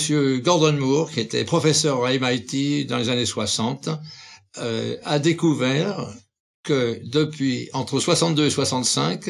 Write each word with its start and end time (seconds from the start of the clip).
Monsieur 0.00 0.38
Gordon 0.38 0.72
Moore, 0.78 1.10
qui 1.10 1.20
était 1.20 1.44
professeur 1.44 2.06
à 2.06 2.10
MIT 2.10 2.86
dans 2.86 2.96
les 2.96 3.10
années 3.10 3.26
60, 3.26 3.90
euh, 4.56 4.96
a 5.04 5.18
découvert 5.18 6.10
que 6.62 7.02
depuis 7.04 7.68
entre 7.74 8.00
62 8.00 8.46
et 8.46 8.50
65, 8.50 9.28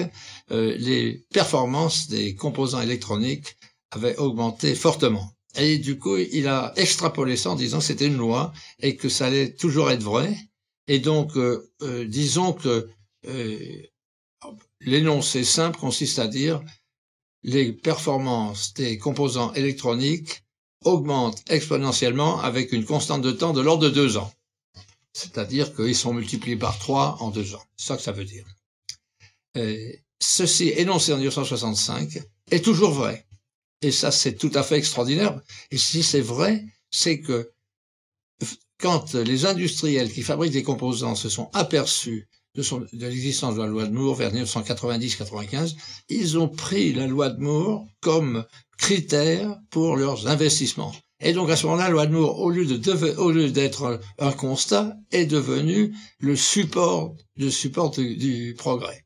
euh, 0.53 0.77
les 0.79 1.27
performances 1.33 2.07
des 2.07 2.37
composants 2.37 2.81
électroniques 2.81 3.57
avaient 3.91 4.17
augmenté 4.19 4.77
fortement. 4.77 5.33
Et 5.57 5.79
du 5.79 5.99
coup, 5.99 6.17
il 6.19 6.47
a 6.47 6.73
extrapolé 6.77 7.37
ça 7.37 7.51
en 7.51 7.57
disant 7.57 7.79
que 7.79 7.85
c'était 7.87 8.07
une 8.07 8.17
loi 8.17 8.53
et 8.79 8.95
que 8.95 9.09
ça 9.09 9.27
allait 9.27 9.53
toujours 9.53 9.91
être 9.91 10.05
vrai. 10.05 10.37
Et 10.87 11.01
donc, 11.01 11.37
euh, 11.37 11.69
euh, 11.83 12.05
disons 12.07 12.53
que 12.53 12.89
l'énoncé 14.81 15.43
simple 15.43 15.81
consiste 15.81 16.21
à 16.21 16.29
dire 16.29 16.63
les 17.43 17.73
performances 17.73 18.73
des 18.75 18.99
composants 18.99 19.53
électroniques 19.55 20.45
augmentent 20.85 21.43
exponentiellement 21.49 22.41
avec 22.41 22.73
une 22.73 22.85
constante 22.85 23.23
de 23.23 23.33
temps 23.33 23.53
de 23.53 23.61
l'ordre 23.61 23.85
de 23.85 23.91
deux 23.91 24.17
ans. 24.17 24.33
C'est-à-dire 25.13 25.75
qu'ils 25.75 25.97
sont 25.97 26.15
multipliés 26.15 26.57
par 26.57 26.79
trois 26.79 27.17
en 27.21 27.31
deux 27.31 27.55
ans. 27.55 27.63
C'est 27.77 27.89
ça 27.89 27.97
que 27.97 28.03
ça 28.03 28.13
veut 28.13 28.25
dire. 28.25 28.47
Et 29.55 30.03
ceci 30.21 30.69
énoncé 30.69 31.13
en 31.13 31.17
1965 31.17 32.21
est 32.51 32.65
toujours 32.65 32.93
vrai. 32.93 33.27
Et 33.83 33.93
ça, 33.93 34.11
c'est 34.11 34.35
tout 34.35 34.53
à 34.55 34.63
fait 34.63 34.77
extraordinaire. 34.77 35.41
Et 35.71 35.79
si 35.79 36.03
c'est 36.03 36.21
vrai, 36.21 36.65
c'est 36.91 37.21
que 37.21 37.53
quand 38.79 39.15
les 39.15 39.47
industriels 39.47 40.13
qui 40.13 40.23
fabriquent 40.23 40.53
des 40.53 40.63
composants 40.63 41.15
se 41.15 41.29
sont 41.29 41.51
aperçus 41.53 42.29
de, 42.55 42.63
l'existence 43.07 43.55
de 43.55 43.61
la 43.61 43.67
loi 43.67 43.87
de 43.87 43.93
Moore 43.93 44.15
vers 44.17 44.33
1990-95, 44.33 45.77
ils 46.09 46.39
ont 46.39 46.49
pris 46.49 46.93
la 46.93 47.07
loi 47.07 47.31
de 47.31 47.41
Moore 47.41 47.87
comme 48.01 48.45
critère 48.79 49.59
pour 49.71 49.97
leurs 49.97 50.27
investissements. 50.27 50.95
Et 51.21 51.33
donc 51.33 51.51
à 51.51 51.57
ce 51.57 51.67
moment-là, 51.67 51.85
la 51.85 51.91
loi 51.91 52.07
de 52.07 52.13
Moore, 52.13 52.41
au 52.41 52.51
lieu 52.51 52.67
de 52.67 53.49
d'être 53.49 54.01
un 54.19 54.33
constat, 54.33 54.97
est 55.11 55.27
devenue 55.27 55.95
le 56.19 56.35
support, 56.35 57.15
le 57.37 57.51
support 57.51 57.91
du, 57.91 58.55
progrès. 58.57 59.05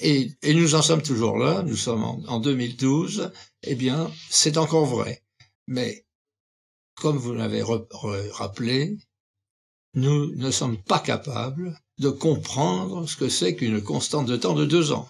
Et, 0.00 0.30
et, 0.42 0.54
nous 0.54 0.76
en 0.76 0.82
sommes 0.82 1.02
toujours 1.02 1.38
là. 1.38 1.62
Nous 1.64 1.74
sommes 1.74 2.04
en, 2.04 2.22
en 2.28 2.38
2012. 2.38 3.32
Eh 3.64 3.74
bien, 3.74 4.08
c'est 4.30 4.56
encore 4.56 4.86
vrai. 4.86 5.24
Mais 5.66 6.06
comme 6.94 7.16
vous 7.16 7.34
l'avez 7.34 7.64
rappelé, 8.30 8.96
nous 9.94 10.36
ne 10.36 10.50
sommes 10.52 10.80
pas 10.80 11.00
capables 11.00 11.76
de 11.98 12.10
comprendre 12.10 13.08
ce 13.08 13.16
que 13.16 13.28
c'est 13.28 13.56
qu'une 13.56 13.82
constante 13.82 14.26
de 14.26 14.36
temps 14.36 14.54
de 14.54 14.64
deux 14.64 14.92
ans. 14.92 15.08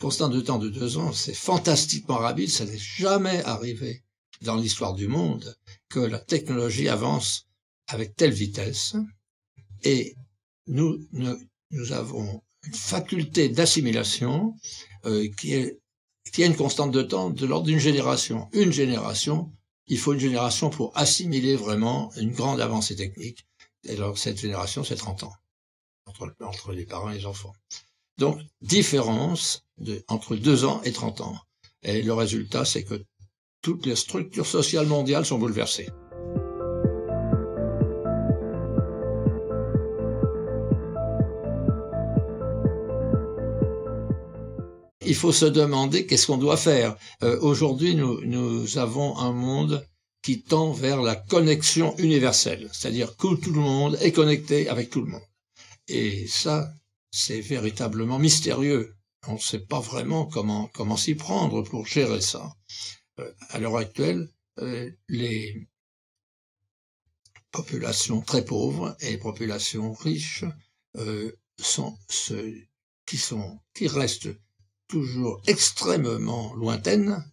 Constante 0.00 0.32
de 0.32 0.40
temps 0.40 0.58
de 0.58 0.68
deux 0.68 0.96
ans, 0.98 1.12
c'est 1.12 1.34
fantastiquement 1.34 2.18
rapide, 2.18 2.48
ça 2.48 2.64
n'est 2.64 2.78
jamais 2.78 3.42
arrivé 3.44 4.02
dans 4.42 4.56
l'histoire 4.56 4.94
du 4.94 5.08
monde 5.08 5.56
que 5.88 6.00
la 6.00 6.18
technologie 6.18 6.88
avance 6.88 7.46
avec 7.88 8.16
telle 8.16 8.32
vitesse 8.32 8.94
et 9.82 10.14
nous, 10.66 11.06
nous, 11.12 11.92
avons 11.92 12.42
une 12.66 12.74
faculté 12.74 13.48
d'assimilation 13.48 14.54
euh, 15.06 15.28
qui, 15.38 15.54
est, 15.54 15.80
qui 16.32 16.42
a 16.42 16.46
une 16.46 16.56
constante 16.56 16.92
de 16.92 17.02
temps 17.02 17.30
de 17.30 17.46
l'ordre 17.46 17.66
d'une 17.66 17.78
génération. 17.78 18.48
Une 18.52 18.72
génération, 18.72 19.50
il 19.86 19.98
faut 19.98 20.12
une 20.12 20.20
génération 20.20 20.70
pour 20.70 20.96
assimiler 20.96 21.56
vraiment 21.56 22.12
une 22.16 22.32
grande 22.32 22.60
avancée 22.60 22.96
technique. 22.96 23.46
Et 23.84 23.92
alors 23.92 24.18
cette 24.18 24.38
génération, 24.38 24.84
c'est 24.84 24.96
30 24.96 25.24
ans 25.24 25.32
entre, 26.40 26.72
les 26.72 26.84
parents 26.84 27.10
et 27.10 27.18
les 27.18 27.26
enfants. 27.26 27.54
Donc, 28.18 28.38
différence 28.60 29.64
entre 30.08 30.36
2 30.36 30.64
ans 30.64 30.82
et 30.84 30.92
30 30.92 31.20
ans. 31.22 31.36
Et 31.82 32.02
le 32.02 32.12
résultat, 32.12 32.64
c'est 32.64 32.84
que 32.84 33.02
toutes 33.62 33.86
les 33.86 33.96
structures 33.96 34.46
sociales 34.46 34.86
mondiales 34.86 35.24
sont 35.24 35.38
bouleversées. 35.38 35.88
Il 45.06 45.14
faut 45.16 45.32
se 45.32 45.46
demander 45.46 46.06
qu'est-ce 46.06 46.26
qu'on 46.26 46.36
doit 46.36 46.56
faire. 46.56 46.96
Euh, 47.22 47.38
aujourd'hui, 47.40 47.94
nous 47.96 48.78
avons 48.78 49.16
un 49.18 49.32
monde 49.32 49.84
qui 50.22 50.42
tend 50.42 50.72
vers 50.72 51.02
la 51.02 51.16
connexion 51.16 51.96
universelle, 51.96 52.68
c'est-à-dire 52.72 53.16
que 53.16 53.34
tout 53.34 53.52
le 53.52 53.60
monde 53.60 53.98
est 54.02 54.12
connecté 54.12 54.68
avec 54.68 54.90
tout 54.90 55.00
le 55.00 55.10
monde. 55.10 55.29
Et 55.92 56.28
ça, 56.28 56.72
c'est 57.10 57.40
véritablement 57.40 58.20
mystérieux. 58.20 58.94
On 59.26 59.34
ne 59.34 59.38
sait 59.38 59.58
pas 59.58 59.80
vraiment 59.80 60.24
comment, 60.24 60.96
s'y 60.96 61.16
prendre 61.16 61.62
pour 61.62 61.84
gérer 61.84 62.20
ça. 62.20 62.54
Euh, 63.18 63.32
à 63.48 63.58
l'heure 63.58 63.76
actuelle, 63.76 64.32
euh, 64.60 64.88
les 65.08 65.68
populations 67.50 68.20
très 68.20 68.44
pauvres 68.44 68.96
et 69.00 69.10
les 69.10 69.18
populations 69.18 69.92
riches 69.92 70.44
euh, 70.96 71.32
sont 71.58 71.98
qui 73.04 73.16
sont 73.16 73.60
qui 73.74 73.88
restent 73.88 74.30
toujours 74.86 75.42
extrêmement 75.48 76.54
lointaines 76.54 77.24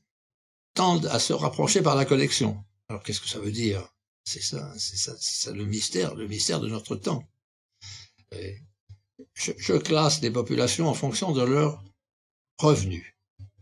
tendent 0.73 1.06
à 1.06 1.19
se 1.19 1.34
rapprocher 1.34 1.84
par 1.84 1.96
la 1.96 2.06
connexion. 2.06 2.57
Alors 2.90 3.03
qu'est-ce 3.03 3.22
que 3.22 3.29
ça 3.29 3.40
veut 3.40 3.51
dire? 3.51 3.88
C'est 4.23 4.41
ça, 4.41 4.73
c'est 4.79 4.97
ça, 4.97 5.16
ça 5.19 5.51
le 5.51 5.66
mystère, 5.66 6.16
le 6.16 6.28
mystère 6.28 6.59
de 6.59 6.69
notre 6.69 6.96
temps. 6.96 7.23
Je, 9.33 9.51
je, 9.57 9.73
classe 9.73 10.21
les 10.21 10.31
populations 10.31 10.88
en 10.88 10.93
fonction 10.93 11.31
de 11.31 11.41
leurs 11.41 11.83
revenus. 12.57 13.05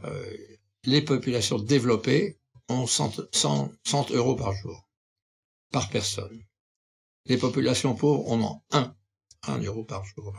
Euh, 0.04 0.38
les 0.84 1.02
populations 1.02 1.60
développées 1.60 2.40
ont 2.70 2.88
100, 2.88 3.28
100, 3.32 3.72
100, 3.84 4.12
euros 4.12 4.36
par 4.36 4.54
jour, 4.54 4.88
par 5.72 5.90
personne. 5.90 6.44
Les 7.26 7.38
populations 7.38 7.96
pauvres 7.96 8.32
en 8.32 8.42
ont 8.42 8.62
1, 8.72 8.96
1 9.44 9.60
euro 9.60 9.84
par 9.84 10.04
jour. 10.06 10.34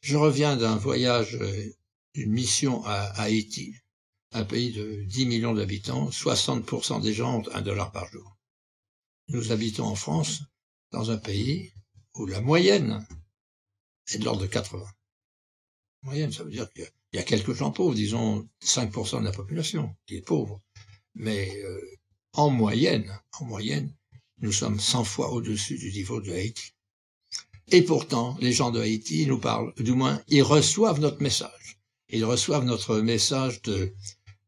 Je 0.00 0.16
reviens 0.16 0.56
d'un 0.56 0.76
voyage, 0.76 1.36
euh, 1.36 1.74
d'une 2.14 2.32
mission 2.32 2.84
à, 2.84 2.92
à 2.92 3.22
Haïti, 3.22 3.74
un 4.32 4.44
pays 4.44 4.72
de 4.72 5.02
10 5.04 5.26
millions 5.26 5.54
d'habitants, 5.54 6.08
60% 6.08 7.00
des 7.02 7.12
gens 7.12 7.38
ont 7.38 7.48
1 7.52 7.62
dollar 7.62 7.92
par 7.92 8.06
jour. 8.06 8.36
Nous 9.28 9.52
habitons 9.52 9.86
en 9.86 9.94
France, 9.94 10.42
dans 10.92 11.10
un 11.10 11.18
pays 11.18 11.72
où 12.14 12.26
la 12.26 12.40
moyenne 12.40 13.06
est 14.14 14.18
de 14.18 14.24
l'ordre 14.24 14.42
de 14.42 14.46
80. 14.46 14.84
Moyenne, 16.02 16.32
ça 16.32 16.44
veut 16.44 16.50
dire 16.50 16.72
que 16.72 16.82
il 17.12 17.16
y 17.16 17.18
a 17.18 17.24
quelques 17.24 17.54
gens 17.54 17.72
pauvres, 17.72 17.94
disons 17.94 18.48
5% 18.62 19.20
de 19.20 19.24
la 19.24 19.32
population 19.32 19.94
qui 20.06 20.16
est 20.16 20.20
pauvre. 20.22 20.60
Mais 21.14 21.60
euh, 21.64 21.80
en 22.32 22.50
moyenne, 22.50 23.10
en 23.40 23.44
moyenne, 23.46 23.92
nous 24.38 24.52
sommes 24.52 24.78
100 24.78 25.04
fois 25.04 25.32
au-dessus 25.32 25.76
du 25.76 25.90
niveau 25.92 26.20
de 26.20 26.32
Haïti. 26.32 26.72
Et 27.72 27.82
pourtant, 27.82 28.36
les 28.40 28.52
gens 28.52 28.70
de 28.70 28.80
Haïti 28.80 29.26
nous 29.26 29.38
parlent, 29.38 29.72
du 29.78 29.92
moins, 29.92 30.22
ils 30.28 30.42
reçoivent 30.42 31.00
notre 31.00 31.22
message. 31.22 31.78
Ils 32.08 32.24
reçoivent 32.24 32.64
notre 32.64 32.98
message 32.98 33.62
de, 33.62 33.92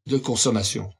de 0.07 0.19
consommation. 0.19 0.93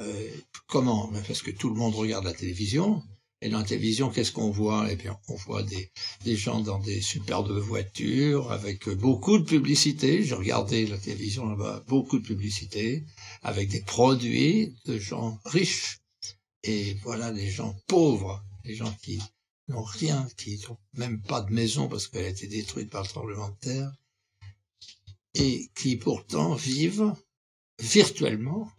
Euh, 0.00 0.30
comment? 0.66 1.12
Parce 1.26 1.42
que 1.42 1.50
tout 1.50 1.68
le 1.68 1.76
monde 1.76 1.94
regarde 1.94 2.24
la 2.24 2.32
télévision, 2.32 3.02
et 3.42 3.48
dans 3.48 3.58
la 3.58 3.64
télévision, 3.64 4.10
qu'est-ce 4.10 4.32
qu'on 4.32 4.50
voit? 4.50 4.86
Eh 4.90 4.96
bien, 4.96 5.18
on 5.28 5.34
voit 5.34 5.62
des, 5.62 5.90
gens 6.36 6.60
dans 6.60 6.78
des 6.78 7.00
superbes 7.00 7.50
voitures, 7.50 8.52
avec 8.52 8.88
beaucoup 8.90 9.38
de 9.38 9.44
publicité. 9.44 10.22
J'ai 10.22 10.34
regardé 10.34 10.86
la 10.86 10.98
télévision 10.98 11.46
là-bas, 11.48 11.84
beaucoup 11.88 12.18
de 12.18 12.26
publicité, 12.26 13.06
avec 13.42 13.70
des 13.70 13.80
produits 13.80 14.76
de 14.84 14.98
gens 14.98 15.40
riches. 15.46 16.00
Et 16.64 16.94
voilà 17.02 17.32
les 17.32 17.50
gens 17.50 17.74
pauvres, 17.86 18.44
les 18.64 18.74
gens 18.74 18.92
qui 19.02 19.18
n'ont 19.68 19.82
rien, 19.82 20.28
qui 20.36 20.60
n'ont 20.68 20.76
même 20.92 21.22
pas 21.22 21.40
de 21.40 21.50
maison 21.50 21.88
parce 21.88 22.08
qu'elle 22.08 22.26
a 22.26 22.28
été 22.28 22.46
détruite 22.46 22.90
par 22.90 23.02
le 23.02 23.08
tremblement 23.08 23.48
de 23.48 23.56
terre, 23.60 23.92
et 25.34 25.70
qui 25.74 25.96
pourtant 25.96 26.54
vivent 26.54 27.14
virtuellement 27.80 28.70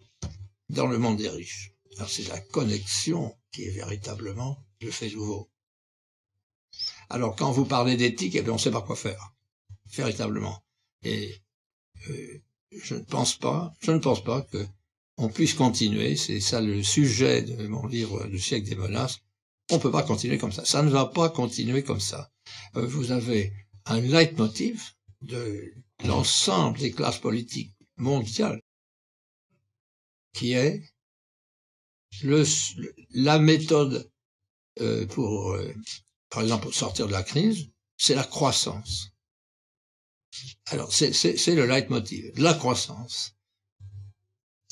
dans 0.69 0.85
le 0.85 0.99
monde 0.99 1.17
des 1.17 1.29
riches. 1.29 1.73
C'est 2.07 2.27
la 2.27 2.39
connexion 2.39 3.35
qui 3.51 3.63
est 3.63 3.71
véritablement 3.71 4.63
le 4.81 4.91
fait 4.91 5.09
nouveau. 5.11 5.49
Alors 7.09 7.35
quand 7.35 7.51
vous 7.51 7.65
parlez 7.65 7.97
d'éthique, 7.97 8.35
eh 8.35 8.49
on 8.49 8.53
ne 8.53 8.59
sait 8.59 8.71
pas 8.71 8.81
quoi 8.81 8.95
faire, 8.95 9.33
véritablement. 9.91 10.63
Et 11.03 11.35
euh, 12.09 12.41
je 12.71 12.95
ne 12.95 13.01
pense 13.01 13.35
pas, 13.37 13.73
je 13.81 13.91
ne 13.91 13.99
pense 13.99 14.23
pas 14.23 14.41
que 14.41 14.65
on 15.17 15.29
puisse 15.29 15.53
continuer. 15.53 16.15
C'est 16.15 16.39
ça 16.39 16.61
le 16.61 16.81
sujet 16.83 17.43
de 17.43 17.67
mon 17.67 17.85
livre 17.85 18.25
Le 18.25 18.39
siècle 18.39 18.69
des 18.69 18.75
menaces. 18.75 19.19
On 19.69 19.75
ne 19.75 19.81
peut 19.81 19.91
pas 19.91 20.03
continuer 20.03 20.37
comme 20.37 20.51
ça. 20.51 20.65
Ça 20.65 20.81
ne 20.81 20.89
va 20.89 21.05
pas 21.05 21.29
continuer 21.29 21.83
comme 21.83 21.99
ça. 21.99 22.31
Euh, 22.75 22.85
vous 22.85 23.11
avez 23.11 23.53
un 23.85 23.99
leitmotiv 23.99 24.93
de 25.21 25.73
l'ensemble 26.03 26.79
des 26.79 26.91
classes 26.91 27.19
politiques 27.19 27.75
mondiales 27.97 28.61
qui 30.33 30.53
est 30.53 30.90
le, 32.23 32.43
la 33.11 33.39
méthode 33.39 34.09
euh, 34.79 35.05
pour, 35.07 35.51
euh, 35.51 35.73
par 36.29 36.43
exemple, 36.43 36.63
pour 36.63 36.73
sortir 36.73 37.07
de 37.07 37.11
la 37.11 37.23
crise, 37.23 37.69
c'est 37.97 38.15
la 38.15 38.23
croissance. 38.23 39.11
Alors, 40.67 40.93
c'est 40.93 41.55
le 41.55 41.65
leitmotiv, 41.65 42.31
la 42.37 42.53
croissance. 42.53 43.35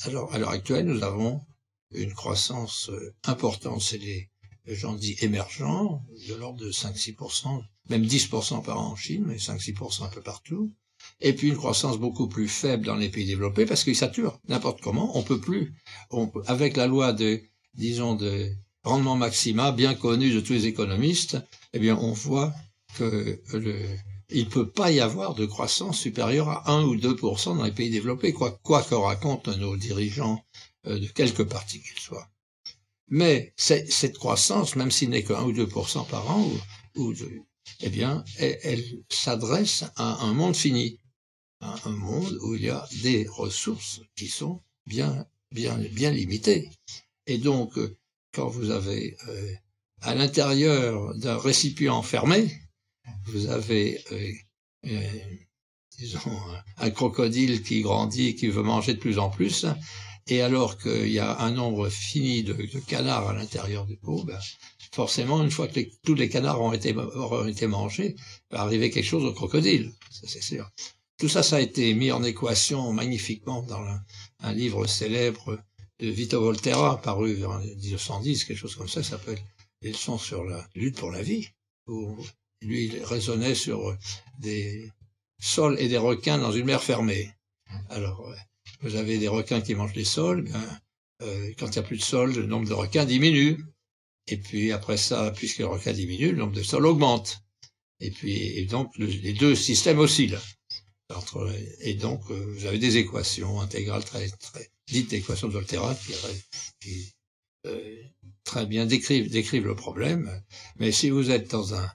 Alors, 0.04 0.32
à 0.32 0.38
l'heure 0.38 0.50
actuelle, 0.50 0.86
nous 0.86 1.02
avons 1.02 1.44
une 1.90 2.14
croissance 2.14 2.90
importante, 3.24 3.82
c'est 3.82 3.98
les 3.98 4.30
j'en 4.66 4.94
dis 4.94 5.16
émergents, 5.20 6.04
de 6.28 6.34
l'ordre 6.34 6.60
de 6.60 6.70
5-6%, 6.70 7.62
même 7.88 8.04
10% 8.04 8.62
par 8.62 8.78
an 8.78 8.92
en 8.92 8.96
Chine, 8.96 9.24
mais 9.26 9.36
5-6% 9.36 10.04
un 10.04 10.08
peu 10.08 10.22
partout. 10.22 10.72
Et 11.20 11.34
puis 11.34 11.48
une 11.48 11.56
croissance 11.56 11.98
beaucoup 11.98 12.28
plus 12.28 12.48
faible 12.48 12.86
dans 12.86 12.96
les 12.96 13.08
pays 13.08 13.26
développés 13.26 13.66
parce 13.66 13.84
qu'ils 13.84 13.96
saturent 13.96 14.40
n'importe 14.48 14.80
comment. 14.80 15.16
On 15.18 15.22
peut 15.22 15.40
plus, 15.40 15.74
avec 16.46 16.76
la 16.76 16.86
loi 16.86 17.12
de, 17.12 17.40
disons, 17.74 18.14
de 18.14 18.48
rendement 18.84 19.16
maxima, 19.16 19.72
bien 19.72 19.94
connu 19.94 20.32
de 20.32 20.40
tous 20.40 20.54
les 20.54 20.66
économistes, 20.66 21.38
eh 21.72 21.78
bien, 21.78 21.96
on 21.96 22.12
voit 22.12 22.52
que 22.96 23.40
le, 23.52 23.76
il 24.30 24.48
peut 24.48 24.68
pas 24.68 24.90
y 24.90 25.00
avoir 25.00 25.34
de 25.34 25.46
croissance 25.46 25.98
supérieure 25.98 26.48
à 26.48 26.72
1 26.72 26.84
ou 26.84 26.96
2% 26.96 27.56
dans 27.56 27.64
les 27.64 27.72
pays 27.72 27.90
développés, 27.90 28.32
quoi, 28.32 28.52
quoi 28.62 28.82
que 28.82 28.94
racontent 28.94 29.56
nos 29.56 29.76
dirigeants 29.76 30.44
euh, 30.86 30.98
de 30.98 31.06
quelque 31.06 31.42
partie 31.42 31.82
qu'ils 31.82 32.00
soient. 32.00 32.28
Mais 33.08 33.52
cette 33.56 34.18
croissance, 34.18 34.76
même 34.76 34.90
s'il 34.90 35.10
n'est 35.10 35.24
que 35.24 35.32
1 35.32 35.42
ou 35.42 35.52
2% 35.52 36.06
par 36.06 36.30
an, 36.30 36.48
ou, 36.94 37.02
ou 37.02 37.14
eh 37.80 37.88
bien, 37.88 38.24
elle, 38.38 38.84
s'adresse 39.08 39.84
à 39.96 40.24
un 40.24 40.32
monde 40.32 40.56
fini, 40.56 40.98
à 41.60 41.74
un 41.84 41.92
monde 41.92 42.38
où 42.42 42.54
il 42.54 42.62
y 42.62 42.70
a 42.70 42.86
des 43.02 43.26
ressources 43.28 44.00
qui 44.16 44.28
sont 44.28 44.60
bien, 44.86 45.26
bien, 45.52 45.76
bien 45.76 46.10
limitées. 46.10 46.70
Et 47.26 47.38
donc, 47.38 47.78
quand 48.32 48.48
vous 48.48 48.70
avez 48.70 49.16
euh, 49.28 49.52
à 50.02 50.14
l'intérieur 50.14 51.14
d'un 51.16 51.38
récipient 51.38 52.02
fermé, 52.02 52.50
vous 53.26 53.46
avez, 53.48 54.02
euh, 54.12 54.32
euh, 54.86 55.20
disons, 55.98 56.18
un 56.78 56.90
crocodile 56.90 57.62
qui 57.62 57.82
grandit, 57.82 58.34
qui 58.34 58.48
veut 58.48 58.62
manger 58.62 58.94
de 58.94 58.98
plus 58.98 59.18
en 59.18 59.30
plus, 59.30 59.66
et 60.30 60.42
alors 60.42 60.78
qu'il 60.78 61.08
y 61.08 61.18
a 61.18 61.40
un 61.40 61.50
nombre 61.50 61.88
fini 61.88 62.42
de, 62.44 62.54
canards 62.86 63.28
à 63.28 63.34
l'intérieur 63.34 63.84
du 63.84 63.96
pot, 63.96 64.22
ben, 64.24 64.38
forcément, 64.92 65.42
une 65.42 65.50
fois 65.50 65.66
que 65.66 65.80
tous 66.04 66.14
les 66.14 66.28
canards 66.28 66.62
ont 66.62 66.72
été, 66.72 66.94
auront 66.96 67.46
été 67.46 67.66
mangés, 67.66 68.14
va 68.50 68.60
arriver 68.60 68.90
quelque 68.90 69.04
chose 69.04 69.24
au 69.24 69.32
crocodile, 69.32 69.92
ça 70.10 70.26
c'est 70.26 70.42
sûr. 70.42 70.70
Tout 71.18 71.28
ça, 71.28 71.42
ça 71.42 71.56
a 71.56 71.60
été 71.60 71.92
mis 71.94 72.12
en 72.12 72.22
équation 72.22 72.92
magnifiquement 72.92 73.62
dans 73.62 73.84
un 74.38 74.52
livre 74.52 74.86
célèbre 74.86 75.58
de 75.98 76.08
Vito 76.08 76.40
Volterra, 76.40 77.00
paru 77.02 77.44
en 77.44 77.58
1910, 77.58 78.44
quelque 78.44 78.56
chose 78.56 78.76
comme 78.76 78.88
ça, 78.88 79.02
ça 79.02 79.10
s'appelle 79.10 79.38
Les 79.82 79.90
leçons 79.90 80.16
sur 80.16 80.44
la 80.44 80.66
lutte 80.74 80.96
pour 80.96 81.10
la 81.10 81.22
vie, 81.22 81.48
où 81.88 82.16
lui, 82.62 82.86
il 82.86 83.04
raisonnait 83.04 83.54
sur 83.54 83.96
des 84.38 84.90
sols 85.40 85.78
et 85.78 85.88
des 85.88 85.98
requins 85.98 86.38
dans 86.38 86.52
une 86.52 86.66
mer 86.66 86.82
fermée. 86.82 87.34
Alors, 87.90 88.34
vous 88.80 88.96
avez 88.96 89.18
des 89.18 89.28
requins 89.28 89.60
qui 89.60 89.74
mangent 89.74 89.92
des 89.92 90.04
sols, 90.04 90.44
ben, 90.44 90.80
euh, 91.22 91.52
quand 91.58 91.66
il 91.66 91.72
n'y 91.72 91.78
a 91.78 91.82
plus 91.82 91.98
de 91.98 92.02
sol, 92.02 92.34
le 92.34 92.46
nombre 92.46 92.68
de 92.68 92.74
requins 92.74 93.04
diminue. 93.04 93.64
Et 94.26 94.36
puis 94.36 94.72
après 94.72 94.96
ça, 94.96 95.32
puisque 95.32 95.58
le 95.58 95.66
requin 95.66 95.92
diminue, 95.92 96.30
le 96.32 96.38
nombre 96.38 96.54
de 96.54 96.62
sols 96.62 96.86
augmente. 96.86 97.40
Et 98.00 98.10
puis, 98.10 98.32
et 98.32 98.64
donc, 98.64 98.96
les 98.96 99.34
deux 99.34 99.54
systèmes 99.54 99.98
oscillent. 99.98 100.38
Et 101.80 101.94
donc, 101.94 102.22
euh, 102.30 102.52
vous 102.54 102.66
avez 102.66 102.78
des 102.78 102.96
équations 102.96 103.60
intégrales 103.60 104.04
très, 104.04 104.28
très 104.28 104.70
dites 104.86 105.12
équations 105.12 105.48
de 105.48 105.52
Volterra 105.52 105.94
qui, 105.94 106.14
qui 106.80 107.14
euh, 107.66 108.02
très 108.44 108.66
bien 108.66 108.86
décrivent, 108.86 109.30
décrivent 109.30 109.66
le 109.66 109.76
problème. 109.76 110.42
Mais 110.76 110.92
si 110.92 111.10
vous 111.10 111.30
êtes 111.30 111.50
dans 111.50 111.74
un, 111.74 111.92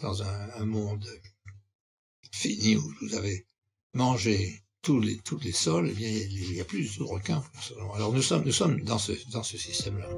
dans 0.00 0.22
un, 0.22 0.50
un 0.54 0.64
monde 0.64 1.06
fini 2.32 2.76
où 2.76 2.94
vous 3.00 3.14
avez 3.14 3.46
mangé 3.94 4.62
tous 4.82 5.00
les, 5.00 5.16
tous 5.18 5.38
les 5.38 5.52
sols, 5.52 5.92
il 5.98 6.52
n'y 6.52 6.60
a 6.60 6.64
plus 6.64 6.98
de 6.98 7.04
requins. 7.04 7.42
Alors 7.94 8.12
nous 8.12 8.22
sommes, 8.22 8.42
nous 8.44 8.52
sommes 8.52 8.80
dans 8.82 8.98
ce, 8.98 9.12
dans 9.30 9.44
ce 9.44 9.56
système-là. 9.56 10.08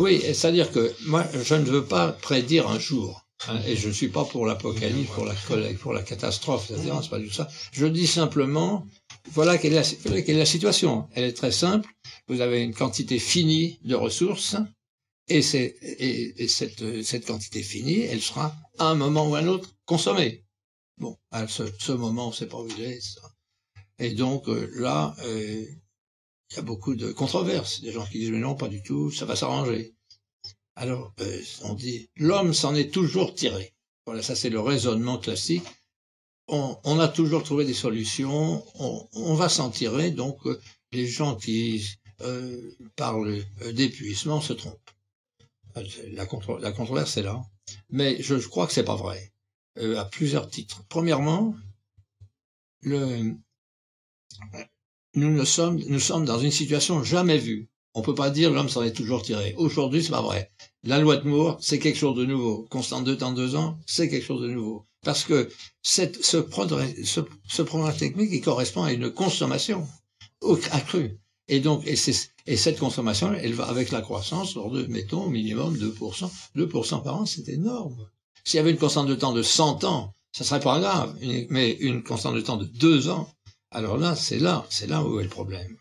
Oui, 0.00 0.20
c'est-à-dire 0.20 0.72
que 0.72 0.92
moi, 1.06 1.24
je 1.44 1.54
ne 1.54 1.64
veux 1.64 1.84
pas 1.84 2.10
prédire 2.10 2.68
un 2.68 2.80
jour, 2.80 3.24
hein, 3.46 3.60
et 3.68 3.76
je 3.76 3.86
ne 3.86 3.92
suis 3.92 4.08
pas 4.08 4.24
pour 4.24 4.46
l'apocalypse, 4.46 5.12
pour 5.12 5.24
la, 5.24 5.34
pour 5.80 5.92
la 5.92 6.02
catastrophe, 6.02 6.66
c'est-à-dire, 6.66 6.98
c'est 7.00 7.08
pas 7.08 7.20
du 7.20 7.28
tout 7.28 7.34
ça. 7.34 7.46
Je 7.70 7.86
dis 7.86 8.08
simplement, 8.08 8.84
voilà 9.30 9.58
quelle 9.58 9.74
est 9.74 10.32
la 10.32 10.44
situation. 10.44 11.06
Elle 11.14 11.22
est 11.22 11.34
très 11.34 11.52
simple. 11.52 11.88
Vous 12.26 12.40
avez 12.40 12.62
une 12.62 12.74
quantité 12.74 13.20
finie 13.20 13.78
de 13.84 13.94
ressources, 13.94 14.56
et, 15.28 15.40
et, 15.54 16.42
et 16.42 16.48
cette, 16.48 17.02
cette, 17.02 17.26
quantité 17.26 17.62
finie, 17.62 18.00
elle 18.00 18.20
sera 18.20 18.54
à 18.78 18.86
un 18.86 18.94
moment 18.94 19.28
ou 19.28 19.34
à 19.34 19.38
un 19.38 19.48
autre 19.48 19.70
consommée. 19.84 20.44
Bon, 20.98 21.16
à 21.30 21.48
ce, 21.48 21.64
ce 21.78 21.92
moment, 21.92 22.26
on 22.26 22.30
ne 22.30 22.34
sait 22.34 22.46
pas 22.46 22.58
où 22.58 22.68
il. 22.68 23.02
Ça. 23.02 23.20
Et 23.98 24.14
donc 24.14 24.48
euh, 24.48 24.70
là, 24.74 25.14
euh, 25.20 25.64
il 26.50 26.56
y 26.56 26.58
a 26.58 26.62
beaucoup 26.62 26.94
de 26.94 27.12
controverses. 27.12 27.80
Des 27.80 27.92
gens 27.92 28.06
qui 28.06 28.18
disent 28.18 28.30
mais 28.30 28.38
non, 28.38 28.54
pas 28.54 28.68
du 28.68 28.82
tout, 28.82 29.10
ça 29.10 29.24
va 29.24 29.36
s'arranger. 29.36 29.94
Alors, 30.74 31.12
euh, 31.20 31.42
on 31.62 31.74
dit 31.74 32.08
l'homme 32.16 32.54
s'en 32.54 32.74
est 32.74 32.92
toujours 32.92 33.34
tiré. 33.34 33.74
Voilà, 34.06 34.22
ça 34.22 34.34
c'est 34.34 34.50
le 34.50 34.60
raisonnement 34.60 35.18
classique. 35.18 35.64
On, 36.48 36.76
on, 36.84 36.98
a 36.98 37.08
toujours 37.08 37.44
trouvé 37.44 37.64
des 37.64 37.74
solutions, 37.74 38.64
on, 38.74 39.08
on 39.12 39.34
va 39.34 39.48
s'en 39.48 39.70
tirer. 39.70 40.10
Donc, 40.10 40.40
les 40.90 41.06
gens 41.06 41.36
qui 41.36 41.86
parlent 42.96 43.44
d'épuisement 43.72 44.40
se 44.40 44.52
trompent. 44.52 44.91
La, 46.12 46.26
contre 46.26 46.58
la 46.58 46.72
controverse 46.72 47.16
est 47.16 47.22
là. 47.22 47.42
Mais 47.90 48.22
je, 48.22 48.34
crois 48.34 48.66
que 48.66 48.72
c'est 48.72 48.84
pas 48.84 48.96
vrai. 48.96 49.32
Euh, 49.78 49.98
à 49.98 50.04
plusieurs 50.04 50.50
titres. 50.50 50.84
Premièrement, 50.88 51.54
nous, 52.82 53.38
ne 55.14 55.44
sommes, 55.44 55.80
nous 55.88 56.00
sommes 56.00 56.24
dans 56.24 56.38
une 56.38 56.50
situation 56.50 57.02
jamais 57.02 57.38
vue. 57.38 57.70
On 57.94 58.02
peut 58.02 58.14
pas 58.14 58.30
dire 58.30 58.50
l'homme 58.50 58.68
s'en 58.68 58.82
est 58.82 58.92
toujours 58.92 59.22
tiré. 59.22 59.54
Aujourd'hui, 59.56 60.02
c'est 60.02 60.10
pas 60.10 60.22
vrai. 60.22 60.50
La 60.82 60.98
loi 60.98 61.16
de 61.16 61.28
Moore, 61.28 61.58
c'est 61.60 61.78
quelque 61.78 61.98
chose 61.98 62.16
de 62.16 62.24
nouveau. 62.24 62.66
Constante 62.70 63.04
de 63.04 63.14
temps 63.14 63.32
deux 63.32 63.54
ans, 63.54 63.78
c'est 63.86 64.08
quelque 64.08 64.24
chose 64.24 64.42
de 64.42 64.48
nouveau. 64.48 64.86
Parce 65.02 65.24
que 65.24 65.50
ce, 65.82 66.36
programme 66.38 67.96
technique, 67.96 68.30
il 68.32 68.40
correspond 68.40 68.84
à 68.84 68.92
une 68.92 69.10
consommation 69.10 69.86
accrue. 70.70 71.18
Et 71.48 71.60
donc, 71.60 71.86
et, 71.86 71.96
et, 72.46 72.56
cette 72.56 72.78
consommation, 72.78 73.32
elle 73.34 73.54
va 73.54 73.64
avec 73.64 73.90
la 73.90 74.00
croissance, 74.00 74.54
de, 74.54 74.86
mettons, 74.86 75.24
au 75.24 75.30
minimum 75.30 75.76
2%. 75.76 76.30
2% 76.56 77.02
par 77.02 77.16
an, 77.16 77.26
c'est 77.26 77.48
énorme. 77.48 78.08
S'il 78.44 78.56
y 78.56 78.60
avait 78.60 78.70
une 78.70 78.78
constante 78.78 79.08
de 79.08 79.14
temps 79.14 79.32
de 79.32 79.42
100 79.42 79.84
ans, 79.84 80.12
ça 80.32 80.44
serait 80.44 80.60
pas 80.60 80.80
grave. 80.80 81.16
Mais 81.50 81.72
une 81.72 82.02
constante 82.02 82.34
de 82.34 82.40
temps 82.40 82.56
de 82.56 82.64
2 82.64 83.08
ans, 83.08 83.32
alors 83.70 83.96
là, 83.96 84.16
c'est 84.16 84.38
là, 84.38 84.66
c'est 84.70 84.86
là 84.86 85.04
où 85.04 85.20
est 85.20 85.24
le 85.24 85.28
problème. 85.28 85.76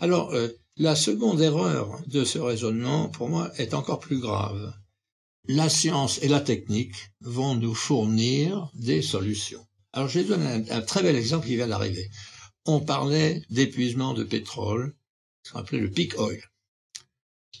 Alors, 0.00 0.32
euh, 0.32 0.48
la 0.76 0.96
seconde 0.96 1.40
erreur 1.40 2.00
de 2.06 2.24
ce 2.24 2.38
raisonnement, 2.38 3.08
pour 3.08 3.28
moi, 3.28 3.50
est 3.58 3.74
encore 3.74 4.00
plus 4.00 4.18
grave. 4.18 4.72
La 5.46 5.68
science 5.68 6.20
et 6.22 6.28
la 6.28 6.40
technique 6.40 6.94
vont 7.20 7.54
nous 7.54 7.74
fournir 7.74 8.70
des 8.74 9.02
solutions. 9.02 9.64
Alors, 9.92 10.08
je 10.08 10.20
vais 10.20 10.24
donner 10.24 10.70
un 10.70 10.80
très 10.80 11.02
bel 11.02 11.16
exemple 11.16 11.46
qui 11.46 11.56
vient 11.56 11.68
d'arriver 11.68 12.08
on 12.66 12.80
parlait 12.80 13.42
d'épuisement 13.50 14.14
de 14.14 14.24
pétrole, 14.24 14.94
qu'on 15.50 15.58
appelait 15.58 15.80
le 15.80 15.90
peak 15.90 16.18
oil. 16.18 16.42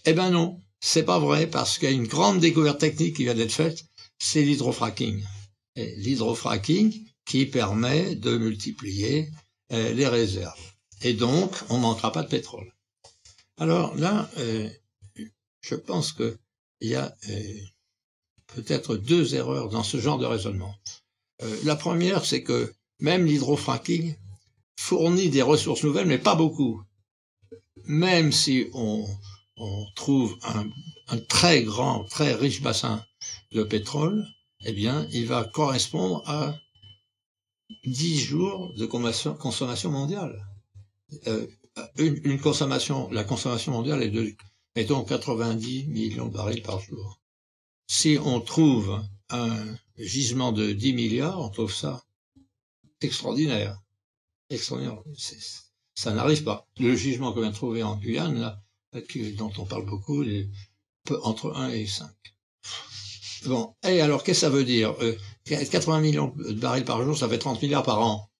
Eh 0.04 0.12
ben 0.12 0.30
non, 0.30 0.60
c'est 0.80 1.04
pas 1.04 1.18
vrai 1.18 1.46
parce 1.46 1.78
qu'il 1.78 1.90
y 1.90 1.92
a 1.92 1.94
une 1.94 2.06
grande 2.06 2.40
découverte 2.40 2.80
technique 2.80 3.16
qui 3.16 3.24
vient 3.24 3.34
d'être 3.34 3.52
faite, 3.52 3.84
c'est 4.18 4.42
l'hydrofracking. 4.42 5.24
L'hydrofracking 5.76 7.06
qui 7.24 7.46
permet 7.46 8.14
de 8.14 8.36
multiplier 8.36 9.30
euh, 9.72 9.92
les 9.92 10.06
réserves. 10.06 10.60
Et 11.02 11.14
donc, 11.14 11.52
on 11.68 11.78
manquera 11.78 12.12
pas 12.12 12.22
de 12.22 12.28
pétrole. 12.28 12.72
Alors 13.58 13.94
là, 13.96 14.30
euh, 14.38 14.68
je 15.60 15.74
pense 15.74 16.12
qu'il 16.12 16.36
y 16.80 16.94
a 16.94 17.16
euh, 17.28 17.54
peut-être 18.48 18.96
deux 18.96 19.34
erreurs 19.34 19.68
dans 19.68 19.82
ce 19.82 19.98
genre 19.98 20.18
de 20.18 20.26
raisonnement. 20.26 20.74
La 21.64 21.74
première, 21.74 22.24
c'est 22.24 22.44
que 22.44 22.72
même 23.00 23.26
l'hydrofracking 23.26 24.14
fournit 24.78 25.28
des 25.28 25.42
ressources 25.42 25.82
nouvelles, 25.82 26.06
mais 26.06 26.18
pas 26.18 26.36
beaucoup. 26.36 26.80
Même 27.86 28.32
si 28.32 28.68
on, 28.74 29.06
on 29.56 29.86
trouve 29.94 30.36
un, 30.42 30.68
un, 31.08 31.18
très 31.18 31.62
grand, 31.62 32.04
très 32.04 32.34
riche 32.34 32.62
bassin 32.62 33.04
de 33.52 33.62
pétrole, 33.62 34.26
eh 34.64 34.72
bien, 34.72 35.06
il 35.12 35.26
va 35.26 35.44
correspondre 35.44 36.22
à 36.26 36.56
10 37.84 38.20
jours 38.20 38.72
de 38.76 38.86
consommation 38.86 39.90
mondiale. 39.90 40.46
Euh, 41.26 41.46
une, 41.96 42.20
une, 42.24 42.40
consommation, 42.40 43.10
la 43.10 43.24
consommation 43.24 43.72
mondiale 43.72 44.02
est 44.02 44.10
de, 44.10 44.34
mettons, 44.76 45.04
90 45.04 45.86
millions 45.88 46.26
de 46.26 46.32
barils 46.32 46.62
par 46.62 46.80
jour. 46.80 47.20
Si 47.86 48.18
on 48.22 48.40
trouve 48.40 49.02
un 49.30 49.56
gisement 49.98 50.52
de 50.52 50.72
10 50.72 50.92
milliards, 50.92 51.40
on 51.40 51.48
trouve 51.50 51.72
ça 51.72 52.04
extraordinaire 53.00 53.82
extraordinaire. 54.54 55.02
Ça 55.94 56.12
n'arrive 56.12 56.44
pas. 56.44 56.66
Le 56.78 56.94
jugement 56.94 57.32
qu'on 57.32 57.40
vient 57.40 57.50
de 57.50 57.54
trouver 57.54 57.82
en 57.82 57.96
Guyane, 57.96 58.38
là, 58.38 58.62
dont 59.36 59.52
on 59.58 59.66
parle 59.66 59.86
beaucoup, 59.86 60.22
est 60.22 60.48
entre 61.22 61.54
1 61.54 61.70
et 61.70 61.86
5. 61.86 62.10
Bon, 63.46 63.74
et 63.82 64.00
alors 64.00 64.22
qu'est-ce 64.22 64.42
que 64.42 64.46
ça 64.46 64.50
veut 64.50 64.64
dire 64.64 64.94
80 65.44 66.00
millions 66.00 66.32
de 66.36 66.52
barils 66.52 66.84
par 66.84 67.02
jour, 67.02 67.16
ça 67.16 67.28
fait 67.28 67.38
30 67.38 67.60
milliards 67.62 67.82
par 67.82 68.00
an. 68.00 68.30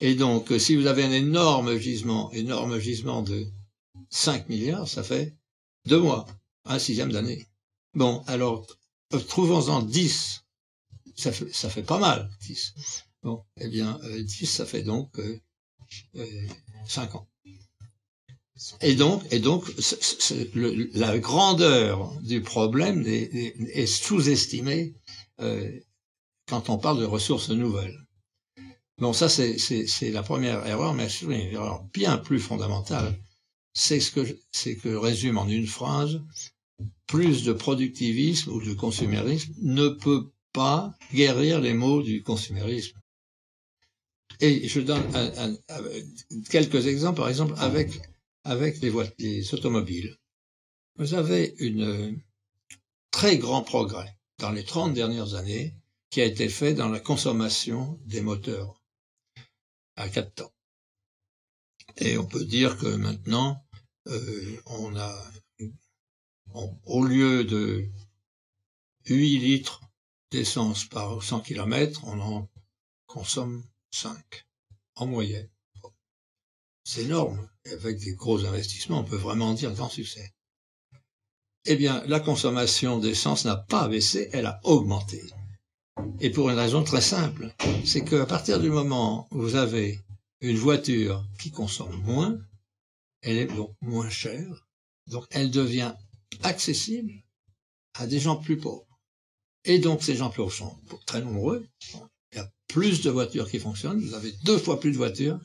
Et 0.00 0.14
donc, 0.14 0.52
si 0.58 0.76
vous 0.76 0.86
avez 0.86 1.04
un 1.04 1.12
énorme 1.12 1.76
gisement, 1.76 2.30
énorme 2.32 2.78
gisement 2.78 3.22
de 3.22 3.46
5 4.10 4.48
milliards, 4.48 4.88
ça 4.88 5.02
fait 5.02 5.36
deux 5.86 6.00
mois, 6.00 6.26
un 6.64 6.78
sixième 6.78 7.12
d'année. 7.12 7.46
Bon, 7.94 8.22
alors, 8.26 8.66
trouvons-en 9.28 9.82
10. 9.82 10.44
Ça 11.16 11.32
fait, 11.32 11.52
ça 11.52 11.68
fait 11.68 11.82
pas 11.82 11.98
mal, 11.98 12.30
10. 12.42 13.04
Bon, 13.22 13.42
eh 13.56 13.68
bien, 13.68 14.00
10, 14.04 14.46
ça 14.46 14.64
fait 14.64 14.82
donc 14.82 15.18
euh, 15.18 15.40
5 16.86 17.14
ans. 17.14 17.28
Et 18.80 18.94
donc, 18.96 19.22
et 19.30 19.38
donc 19.38 19.70
la 20.94 21.18
grandeur 21.18 22.12
du 22.22 22.40
problème 22.40 23.04
est, 23.06 23.54
est, 23.72 23.86
sous-estimée 23.86 24.94
euh, 25.40 25.70
quand 26.48 26.68
on 26.68 26.78
parle 26.78 26.98
de 26.98 27.04
ressources 27.04 27.50
nouvelles. 27.50 27.96
Bon, 28.98 29.12
ça 29.12 29.28
c'est 29.28 30.10
la 30.10 30.24
première 30.24 30.66
erreur, 30.66 30.92
mais 30.94 31.06
une 31.22 31.30
erreur 31.32 31.84
bien 31.94 32.18
plus 32.18 32.40
fondamentale. 32.40 33.16
C'est 33.74 34.00
ce 34.00 34.10
que 34.10 34.38
c'est 34.50 34.74
que 34.74 34.88
résume 34.88 35.38
en 35.38 35.46
une 35.46 35.68
phrase 35.68 36.20
plus 37.06 37.44
de 37.44 37.52
productivisme 37.52 38.50
ou 38.50 38.60
de 38.60 38.74
consumérisme 38.74 39.54
ne 39.62 39.88
peut 39.88 40.32
pas 40.52 40.94
guérir 41.14 41.60
les 41.60 41.74
maux 41.74 42.02
du 42.02 42.24
consumérisme. 42.24 42.98
Et 44.40 44.68
je 44.68 44.80
donne 44.80 45.02
quelques 46.50 46.86
exemples, 46.86 47.18
par 47.18 47.28
exemple 47.28 47.54
avec 47.58 48.00
avec 48.44 48.80
les, 48.80 48.92
les 49.18 49.54
automobiles. 49.54 50.16
Vous 50.96 51.14
avez 51.14 51.54
une 51.58 52.18
très 53.10 53.36
grand 53.38 53.62
progrès 53.62 54.16
dans 54.38 54.50
les 54.50 54.64
30 54.64 54.94
dernières 54.94 55.34
années 55.34 55.74
qui 56.10 56.20
a 56.20 56.24
été 56.24 56.48
fait 56.48 56.74
dans 56.74 56.88
la 56.88 57.00
consommation 57.00 58.00
des 58.06 58.20
moteurs 58.20 58.82
à 59.96 60.08
quatre 60.08 60.34
temps. 60.34 60.52
Et 61.98 62.16
on 62.16 62.26
peut 62.26 62.44
dire 62.44 62.78
que 62.78 62.86
maintenant, 62.86 63.62
euh, 64.06 64.62
on 64.66 64.96
a, 64.96 65.30
au 66.84 67.04
lieu 67.04 67.44
de 67.44 67.86
8 69.06 69.38
litres 69.38 69.80
d'essence 70.30 70.84
par 70.84 71.22
100 71.22 71.40
km, 71.40 72.02
on 72.04 72.20
en 72.20 72.48
consomme 73.06 73.64
5 73.90 74.46
en 74.96 75.06
moyenne. 75.06 75.48
C'est 76.84 77.02
énorme. 77.02 77.48
Avec 77.70 77.98
des 77.98 78.14
gros 78.14 78.46
investissements, 78.46 79.00
on 79.00 79.04
peut 79.04 79.16
vraiment 79.16 79.52
dire 79.52 79.72
grand 79.74 79.90
succès. 79.90 80.32
Eh 81.66 81.76
bien, 81.76 82.02
la 82.06 82.18
consommation 82.18 82.98
d'essence 82.98 83.44
n'a 83.44 83.56
pas 83.56 83.88
baissé, 83.88 84.30
elle 84.32 84.46
a 84.46 84.58
augmenté. 84.64 85.22
Et 86.20 86.30
pour 86.30 86.48
une 86.48 86.56
raison 86.56 86.82
très 86.82 87.02
simple, 87.02 87.54
c'est 87.84 88.04
qu'à 88.04 88.24
partir 88.24 88.58
du 88.58 88.70
moment 88.70 89.28
où 89.30 89.42
vous 89.42 89.54
avez 89.56 90.00
une 90.40 90.56
voiture 90.56 91.26
qui 91.38 91.50
consomme 91.50 92.00
moins, 92.04 92.38
elle 93.20 93.36
est 93.36 93.46
donc 93.46 93.74
moins 93.82 94.08
chère, 94.08 94.66
donc 95.08 95.26
elle 95.30 95.50
devient 95.50 95.94
accessible 96.42 97.12
à 97.94 98.06
des 98.06 98.20
gens 98.20 98.36
plus 98.36 98.56
pauvres. 98.56 98.86
Et 99.64 99.78
donc 99.78 100.02
ces 100.02 100.16
gens 100.16 100.30
plus 100.30 100.38
pauvres 100.38 100.52
sont 100.52 100.78
très 101.04 101.20
nombreux. 101.20 101.68
Il 102.32 102.38
y 102.38 102.40
a 102.40 102.52
plus 102.68 103.02
de 103.02 103.10
voitures 103.10 103.50
qui 103.50 103.58
fonctionnent, 103.58 104.00
vous 104.00 104.14
avez 104.14 104.32
deux 104.44 104.58
fois 104.58 104.80
plus 104.80 104.92
de 104.92 104.96
voitures 104.96 105.40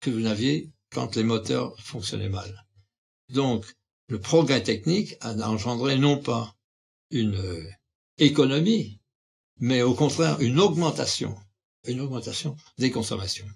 que 0.00 0.10
vous 0.10 0.20
n'aviez 0.20 0.70
quand 0.90 1.16
les 1.16 1.22
moteurs 1.22 1.78
fonctionnaient 1.80 2.28
mal. 2.28 2.66
Donc, 3.28 3.64
le 4.08 4.20
progrès 4.20 4.62
technique 4.62 5.14
a 5.20 5.32
engendré 5.48 5.96
non 5.96 6.18
pas 6.18 6.56
une 7.10 7.36
euh, 7.36 7.64
économie, 8.18 9.00
mais 9.58 9.82
au 9.82 9.94
contraire 9.94 10.40
une 10.40 10.58
augmentation, 10.58 11.36
une 11.86 12.00
augmentation 12.00 12.56
des 12.78 12.90
consommations. 12.90 13.48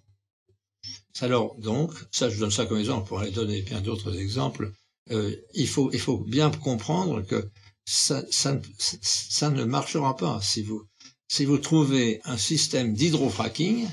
Alors 1.20 1.56
donc, 1.56 1.92
ça 2.10 2.28
je 2.28 2.38
donne 2.38 2.50
ça 2.50 2.66
comme 2.66 2.78
exemple, 2.78 3.08
pour 3.08 3.20
aller 3.20 3.30
donner 3.30 3.62
bien 3.62 3.80
d'autres 3.80 4.16
exemples, 4.18 4.72
euh, 5.10 5.34
il, 5.54 5.68
faut, 5.68 5.90
il 5.92 6.00
faut 6.00 6.18
bien 6.18 6.50
comprendre 6.50 7.22
que 7.22 7.50
ça, 7.84 8.22
ne 8.52 9.64
marchera 9.64 10.16
pas 10.16 10.40
si 10.40 10.62
vous, 10.62 10.86
si 11.34 11.44
vous 11.46 11.58
trouvez 11.58 12.20
un 12.24 12.36
système 12.36 12.94
d'hydrofracking 12.94 13.88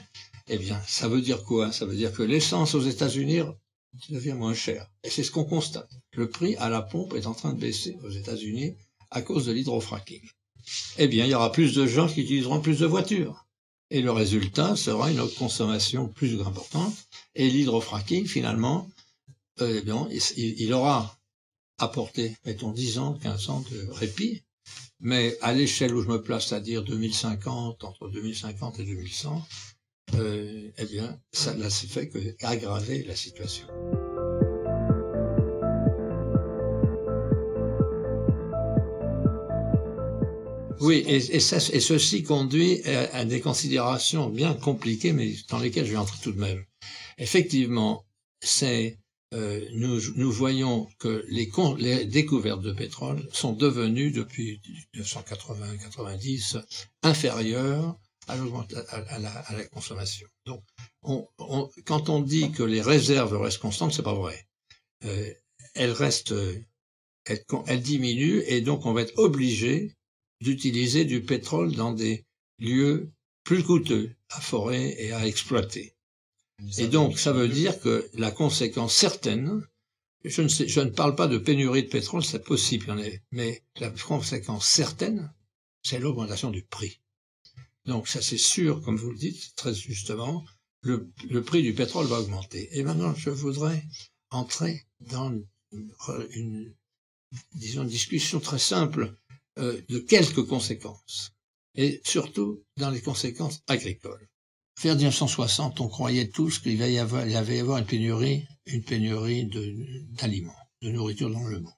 eh 0.48 0.58
bien, 0.60 0.80
ça 0.86 1.08
veut 1.08 1.22
dire 1.22 1.44
quoi? 1.44 1.72
Ça 1.72 1.86
veut 1.88 1.96
dire 1.96 2.14
que 2.14 2.22
l'essence 2.22 2.76
aux 2.76 2.82
États-Unis 2.82 3.42
devient 4.10 4.34
moins 4.34 4.54
chère. 4.54 4.86
Et 5.04 5.10
c'est 5.10 5.24
ce 5.24 5.32
qu'on 5.32 5.44
constate. 5.44 5.90
Le 6.14 6.30
prix 6.30 6.56
à 6.58 6.70
la 6.70 6.84
pompe 6.84 7.16
est 7.16 7.26
en 7.26 7.34
train 7.34 7.54
de 7.54 7.60
baisser 7.60 7.98
aux 8.04 8.12
États-Unis 8.12 8.76
à 9.10 9.24
cause 9.24 9.48
de 9.48 9.54
l'hydrofracking. 9.54 10.22
Eh 11.00 11.08
bien, 11.08 11.26
il 11.26 11.32
y 11.32 11.34
aura 11.34 11.52
plus 11.52 11.74
de 11.74 11.88
gens 11.88 12.08
qui 12.08 12.22
utiliseront 12.22 12.62
plus 12.62 12.78
de 12.78 12.86
voitures. 12.86 13.48
Et 13.90 14.04
le 14.04 14.12
résultat 14.12 14.76
sera 14.76 15.10
une 15.10 15.28
consommation 15.40 16.10
plus 16.10 16.40
importante. 16.42 16.94
Et 17.34 17.50
l'hydrofracking, 17.50 18.28
finalement, 18.28 18.88
euh, 19.62 19.80
eh 19.80 19.82
bien, 19.82 20.08
il, 20.38 20.74
aura 20.74 21.18
apporté, 21.80 22.38
mettons, 22.46 22.72
10 22.72 23.00
ans, 23.00 23.18
15 23.24 23.50
ans 23.50 23.64
de 23.72 23.88
répit. 23.94 24.44
Mais 25.00 25.38
à 25.42 25.54
l'échelle 25.54 25.96
où 25.96 26.02
je 26.02 26.08
me 26.08 26.22
place, 26.22 26.48
c'est-à-dire 26.48 26.84
2050, 26.84 27.84
entre 27.84 28.10
2050 28.10 28.80
et 28.80 28.86
2100, 28.86 29.46
euh, 30.16 30.70
eh 30.78 30.86
bien, 30.86 31.20
ça 31.32 31.54
n'a 31.54 31.70
fait 31.70 32.10
que 32.10 32.20
aggraver 32.44 33.04
la 33.04 33.16
situation. 33.16 33.68
Oui, 40.82 41.04
et, 41.08 41.40
ceci 41.40 42.24
conduit 42.24 42.84
à, 42.88 43.24
des 43.24 43.40
considérations 43.40 44.30
bien 44.30 44.56
compliquées, 44.56 45.14
mais 45.14 45.32
dans 45.50 45.60
lesquelles 45.60 45.86
je 45.86 45.92
vais 45.92 45.98
entrer 45.98 46.18
tout 46.24 46.32
de 46.32 46.40
même. 46.40 46.66
Effectivement, 47.20 48.04
c'est 48.40 48.98
euh, 49.34 49.66
nous, 49.72 50.02
nous, 50.16 50.32
voyons 50.32 50.90
que 51.00 51.26
les, 51.30 51.50
les, 51.78 52.06
découvertes 52.06 52.62
de 52.62 52.74
pétrole 52.74 53.26
sont 53.32 53.54
devenues 53.54 54.12
depuis 54.12 54.62
1980-90 54.96 56.62
inférieures 57.04 57.98
à, 58.28 58.36
la, 58.36 59.64
consommation. 59.72 60.28
Donc, 60.46 60.64
quand 61.86 62.10
on 62.10 62.20
dit 62.20 62.52
que 62.52 62.64
les 62.64 62.82
réserves 62.82 63.38
restent 63.38 63.60
constantes, 63.60 63.94
c'est 63.94 64.04
pas 64.04 64.14
vrai. 64.14 64.48
Euh, 65.06 65.34
elles 65.76 65.92
restent, 65.92 66.36
elles, 67.26 67.82
diminuent 67.82 68.44
et 68.48 68.62
donc 68.62 68.86
on 68.86 68.94
va 68.94 69.02
être 69.02 69.18
obligé 69.18 69.96
d'utiliser 70.42 71.06
du 71.06 71.22
pétrole 71.22 71.74
dans 71.74 71.94
des 71.94 72.26
lieux 72.60 73.12
plus 73.44 73.64
coûteux 73.64 74.12
à 74.30 74.42
forer 74.42 74.96
et 75.00 75.14
à 75.14 75.26
exploiter. 75.26 75.94
Et 76.78 76.88
donc, 76.88 77.18
ça 77.18 77.34
veut 77.34 77.48
dire 77.48 77.80
que 77.80 78.10
la 78.14 78.32
conséquence 78.32 78.94
certaine, 78.96 79.66
je 80.24 80.42
ne, 80.42 80.48
sais, 80.48 80.68
je 80.68 80.82
ne 80.82 80.90
parle 80.90 81.16
pas 81.16 81.28
de 81.28 81.38
pénurie 81.38 81.84
de 81.84 81.90
pétrole, 81.90 82.24
c'est 82.24 82.44
possible, 82.44 82.88
y 82.88 82.92
en 82.92 83.00
mais 83.32 83.64
la 83.80 83.90
conséquence 83.90 84.68
certaine, 84.68 85.34
c'est 85.84 86.00
l'augmentation 86.00 86.52
du 86.52 86.64
prix. 86.64 87.02
Donc 87.86 88.08
ça 88.08 88.22
c'est 88.22 88.38
sûr, 88.38 88.82
comme 88.84 88.98
vous 88.98 89.12
le 89.12 89.18
dites 89.18 89.56
très 89.56 89.74
justement, 89.74 90.46
le, 90.84 91.42
prix 91.42 91.64
du 91.64 91.74
pétrole 91.74 92.08
va 92.08 92.20
augmenter. 92.20 92.70
Et 92.78 92.84
maintenant, 92.84 93.14
je 93.16 93.30
voudrais 93.30 93.84
entrer 94.30 94.86
dans 95.00 95.34
une, 96.32 96.76
disons, 97.54 97.84
discussion 97.84 98.40
très 98.40 98.60
simple 98.60 99.16
euh, 99.58 99.82
de 99.90 100.00
quelques 100.00 100.46
conséquences, 100.46 101.34
et 101.76 102.02
surtout 102.04 102.64
dans 102.78 102.90
les 102.90 103.02
conséquences 103.02 103.62
agricoles. 103.68 104.28
Vers 104.84 104.96
1960, 104.96 105.80
on 105.80 105.88
croyait 105.88 106.30
tous 106.30 106.58
qu'il 106.58 106.74
y, 106.74 106.98
avoir, 106.98 107.22
avait 107.22 107.58
y 107.58 107.60
avoir 107.60 107.78
une 107.78 107.86
pénurie, 107.86 108.48
une 108.66 108.84
pénurie 108.84 109.46
d'aliments, 109.46 110.56
de, 110.82 110.88
de 110.88 110.92
nourriture 110.92 111.30
dans 111.30 111.44
le 111.44 111.60
monde. 111.60 111.74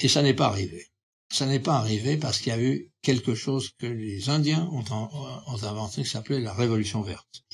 Et 0.00 0.08
ça 0.08 0.22
n'est 0.22 0.34
pas 0.34 0.48
arrivé. 0.48 0.88
Ça 1.30 1.46
n'est 1.46 1.60
pas 1.60 1.76
arrivé 1.76 2.16
parce 2.16 2.38
qu'il 2.38 2.48
y 2.48 2.56
a 2.56 2.60
eu 2.60 2.90
quelque 3.02 3.36
chose 3.36 3.70
que 3.78 3.86
les 3.86 4.30
Indiens 4.30 4.68
ont, 4.72 4.84
ont 4.90 5.62
inventé 5.62 6.02
qui 6.02 6.08
s'appelait 6.08 6.40
la 6.40 6.54
révolution 6.54 7.02
verte. 7.02 7.44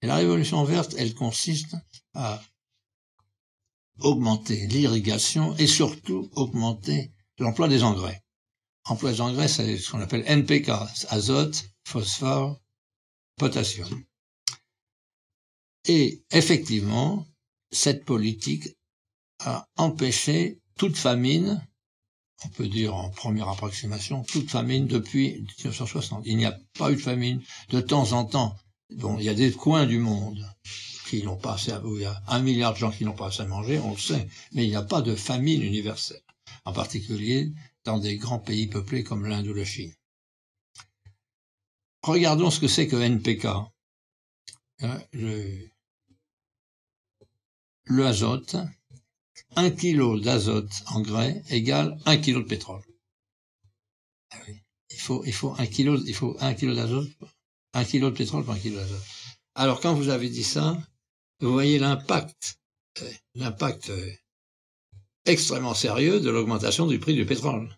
Et 0.00 0.06
la 0.06 0.16
révolution 0.16 0.64
verte, 0.64 0.94
elle 0.96 1.14
consiste 1.14 1.76
à 2.14 2.42
augmenter 3.98 4.66
l'irrigation 4.68 5.54
et 5.56 5.66
surtout 5.66 6.30
augmenter 6.34 7.12
l'emploi 7.38 7.68
des 7.68 7.82
engrais. 7.82 8.22
Emploi 8.86 9.12
des 9.12 9.20
engrais, 9.20 9.48
c'est 9.48 9.76
ce 9.76 9.90
qu'on 9.90 10.00
appelle 10.00 10.24
NPK, 10.26 10.70
azote, 11.10 11.62
phosphore, 11.84 12.61
Et 15.86 16.22
effectivement, 16.30 17.26
cette 17.70 18.04
politique 18.04 18.68
a 19.40 19.68
empêché 19.76 20.60
toute 20.76 20.96
famine 20.96 21.60
on 22.44 22.48
peut 22.48 22.68
dire 22.68 22.94
en 22.94 23.10
première 23.10 23.48
approximation, 23.48 24.24
toute 24.24 24.50
famine 24.50 24.86
depuis 24.86 25.44
1960. 25.58 26.22
Il 26.26 26.36
n'y 26.36 26.44
a 26.44 26.58
pas 26.78 26.90
eu 26.90 26.96
de 26.96 27.00
famine. 27.00 27.40
De 27.70 27.80
temps 27.80 28.12
en 28.12 28.24
temps, 28.24 28.56
bon, 28.96 29.18
il 29.18 29.24
y 29.24 29.28
a 29.28 29.34
des 29.34 29.52
coins 29.52 29.86
du 29.86 29.98
monde 29.98 30.44
qui 31.08 31.22
n'ont 31.22 31.36
pas 31.36 31.54
assez, 31.54 31.72
où 31.84 31.96
il 31.96 32.02
y 32.02 32.06
a 32.06 32.22
un 32.26 32.40
milliard 32.40 32.72
de 32.72 32.78
gens 32.78 32.90
qui 32.90 33.04
n'ont 33.04 33.12
pas 33.12 33.26
assez 33.26 33.42
à 33.42 33.46
manger, 33.46 33.78
on 33.78 33.92
le 33.92 33.98
sait, 33.98 34.26
mais 34.52 34.64
il 34.64 34.70
n'y 34.70 34.76
a 34.76 34.82
pas 34.82 35.02
de 35.02 35.14
famine 35.14 35.62
universelle, 35.62 36.22
en 36.64 36.72
particulier 36.72 37.52
dans 37.84 37.98
des 37.98 38.16
grands 38.16 38.38
pays 38.38 38.66
peuplés 38.66 39.02
comme 39.04 39.26
l'Inde 39.26 39.48
ou 39.48 39.54
la 39.54 39.64
Chine. 39.64 39.92
Regardons 42.02 42.50
ce 42.50 42.60
que 42.60 42.68
c'est 42.68 42.88
que 42.88 42.96
NPK. 42.96 43.46
Hein, 44.80 45.00
le, 45.12 45.68
azote, 48.04 48.56
un 49.54 49.70
kilo 49.70 50.18
d'azote 50.18 50.82
engrais 50.86 51.42
égale 51.50 51.98
un 52.06 52.16
kilo 52.16 52.42
de 52.42 52.48
pétrole. 52.48 52.82
Ah 54.32 54.38
il 54.90 54.98
faut, 54.98 55.24
il 55.24 55.32
faut 55.32 55.54
un 55.58 55.66
kilo, 55.66 55.98
il 56.04 56.14
faut 56.14 56.36
un 56.40 56.54
kilo 56.54 56.74
d'azote, 56.74 57.10
un 57.74 57.84
kilo 57.84 58.10
de 58.10 58.16
pétrole 58.16 58.44
pour 58.44 58.54
un 58.54 58.58
kilo 58.58 58.76
d'azote. 58.76 59.04
Alors 59.54 59.80
quand 59.80 59.94
vous 59.94 60.08
avez 60.08 60.28
dit 60.28 60.44
ça, 60.44 60.76
vous 61.40 61.52
voyez 61.52 61.78
l'impact, 61.78 62.58
euh, 63.02 63.12
l'impact 63.34 63.90
euh, 63.90 64.12
extrêmement 65.24 65.74
sérieux 65.74 66.20
de 66.20 66.30
l'augmentation 66.30 66.86
du 66.86 66.98
prix 66.98 67.14
du 67.14 67.26
pétrole. 67.26 67.76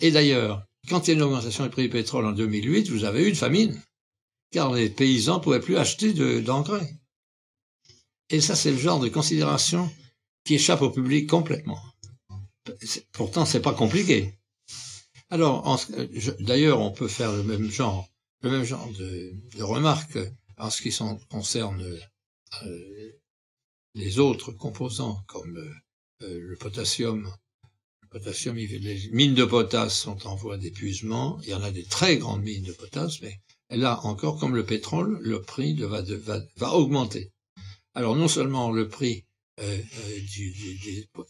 Et 0.00 0.10
d'ailleurs, 0.10 0.66
quand 0.88 1.06
il 1.06 1.10
y 1.10 1.14
a 1.14 1.16
une 1.16 1.22
augmentation 1.22 1.64
du 1.64 1.70
prix 1.70 1.82
du 1.82 1.88
pétrole 1.88 2.26
en 2.26 2.32
2008, 2.32 2.88
vous 2.90 3.04
avez 3.04 3.24
eu 3.24 3.28
une 3.28 3.34
famine, 3.34 3.80
car 4.50 4.72
les 4.72 4.90
paysans 4.90 5.40
pouvaient 5.40 5.60
plus 5.60 5.76
acheter 5.76 6.12
d'engrais. 6.42 6.98
Et 8.30 8.40
ça, 8.40 8.56
c'est 8.56 8.70
le 8.70 8.78
genre 8.78 9.00
de 9.00 9.08
considération 9.08 9.90
qui 10.44 10.54
échappe 10.54 10.82
au 10.82 10.90
public 10.90 11.28
complètement. 11.28 11.80
Pourtant, 13.12 13.44
c'est 13.44 13.62
pas 13.62 13.74
compliqué. 13.74 14.34
Alors, 15.30 15.80
d'ailleurs, 16.40 16.80
on 16.80 16.92
peut 16.92 17.08
faire 17.08 17.32
le 17.32 17.42
même 17.42 17.70
genre, 17.70 18.08
le 18.42 18.50
même 18.50 18.64
genre 18.64 18.88
de, 18.92 19.62
remarques 19.62 20.18
en 20.58 20.70
ce 20.70 20.82
qui 20.82 20.96
concerne 21.30 21.82
euh, 22.62 23.12
les 23.94 24.18
autres 24.18 24.52
composants 24.52 25.22
comme 25.26 25.56
euh, 26.22 26.38
le 26.40 26.56
potassium. 26.56 27.30
Potassium, 28.12 28.56
les 28.56 29.08
mines 29.12 29.34
de 29.34 29.44
potasse 29.44 29.98
sont 29.98 30.26
en 30.26 30.36
voie 30.36 30.58
d'épuisement. 30.58 31.40
Il 31.42 31.48
y 31.48 31.54
en 31.54 31.62
a 31.62 31.70
des 31.70 31.84
très 31.84 32.18
grandes 32.18 32.42
mines 32.42 32.64
de 32.64 32.72
potasse, 32.72 33.22
mais 33.22 33.40
là 33.70 33.98
encore, 34.04 34.38
comme 34.38 34.54
le 34.54 34.66
pétrole, 34.66 35.18
le 35.22 35.40
prix 35.40 35.74
va, 35.80 36.74
augmenter. 36.74 37.32
Alors 37.94 38.14
non 38.14 38.28
seulement 38.28 38.70
le 38.70 38.88
prix 38.88 39.24
du, 39.58 40.52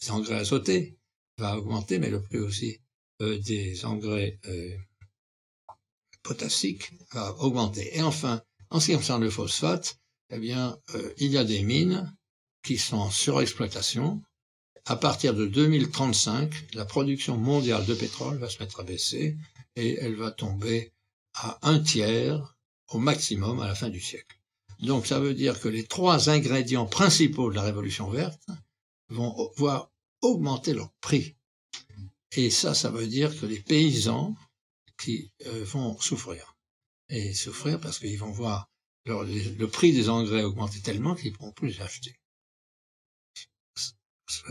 des 0.01 0.11
engrais 0.11 0.41
azotés 0.41 0.99
va 1.39 1.57
augmenter, 1.57 1.99
mais 1.99 2.11
le 2.11 2.21
prix 2.21 2.39
aussi 2.39 2.81
des 3.21 3.85
engrais 3.85 4.41
potassiques 6.23 6.93
va 7.13 7.35
augmenter. 7.39 7.97
Et 7.97 8.03
enfin, 8.03 8.43
en 8.71 8.81
ce 8.81 8.87
qui 8.87 8.97
concerne 8.97 9.23
le 9.23 9.31
phosphate, 9.31 9.99
eh 10.31 10.39
bien, 10.39 10.79
euh, 10.95 11.13
il 11.19 11.31
y 11.31 11.39
a 11.39 11.45
des 11.45 11.63
mines 11.63 12.17
qui 12.63 12.79
sont 12.79 12.97
en 12.97 13.11
surexploitation. 13.11 14.23
À 14.87 14.97
partir 14.97 15.33
de 15.35 15.47
2035, 15.47 16.75
la 16.75 16.85
production 16.85 17.37
mondiale 17.37 17.87
de 17.87 17.95
pétrole 17.95 18.39
va 18.39 18.49
se 18.49 18.59
mettre 18.59 18.81
à 18.81 18.83
baisser 18.83 19.37
et 19.77 19.99
elle 20.01 20.17
va 20.17 20.33
tomber 20.33 20.93
à 21.35 21.59
un 21.63 21.79
tiers 21.79 22.57
au 22.89 22.99
maximum 22.99 23.61
à 23.61 23.69
la 23.69 23.75
fin 23.77 23.89
du 23.89 24.01
siècle. 24.01 24.39
Donc 24.81 25.07
ça 25.07 25.21
veut 25.21 25.35
dire 25.35 25.61
que 25.61 25.69
les 25.69 25.85
trois 25.85 26.31
ingrédients 26.31 26.87
principaux 26.87 27.51
de 27.51 27.55
la 27.55 27.63
révolution 27.63 28.11
verte 28.11 28.43
vont 29.09 29.53
voir 29.57 29.91
augmenter 30.21 30.75
leur 30.75 30.91
prix. 31.01 31.37
Et 32.37 32.51
ça, 32.51 32.75
ça 32.75 32.91
veut 32.91 33.07
dire 33.07 33.39
que 33.39 33.47
les 33.47 33.61
paysans 33.61 34.35
qui 34.99 35.31
euh, 35.47 35.65
vont 35.65 35.99
souffrir 36.01 36.57
et 37.09 37.35
souffrir 37.35 37.79
parce 37.81 37.99
qu'ils 37.99 38.19
vont 38.19 38.31
voir 38.31 38.69
le 39.05 39.67
prix 39.67 39.93
des 39.93 40.09
engrais 40.09 40.43
augmenter 40.45 40.81
tellement 40.81 41.15
qu'ils 41.15 41.33
ne 41.33 41.37
pourront 41.37 41.53
plus 41.53 41.69
les 41.69 41.81
acheter. 41.81 42.17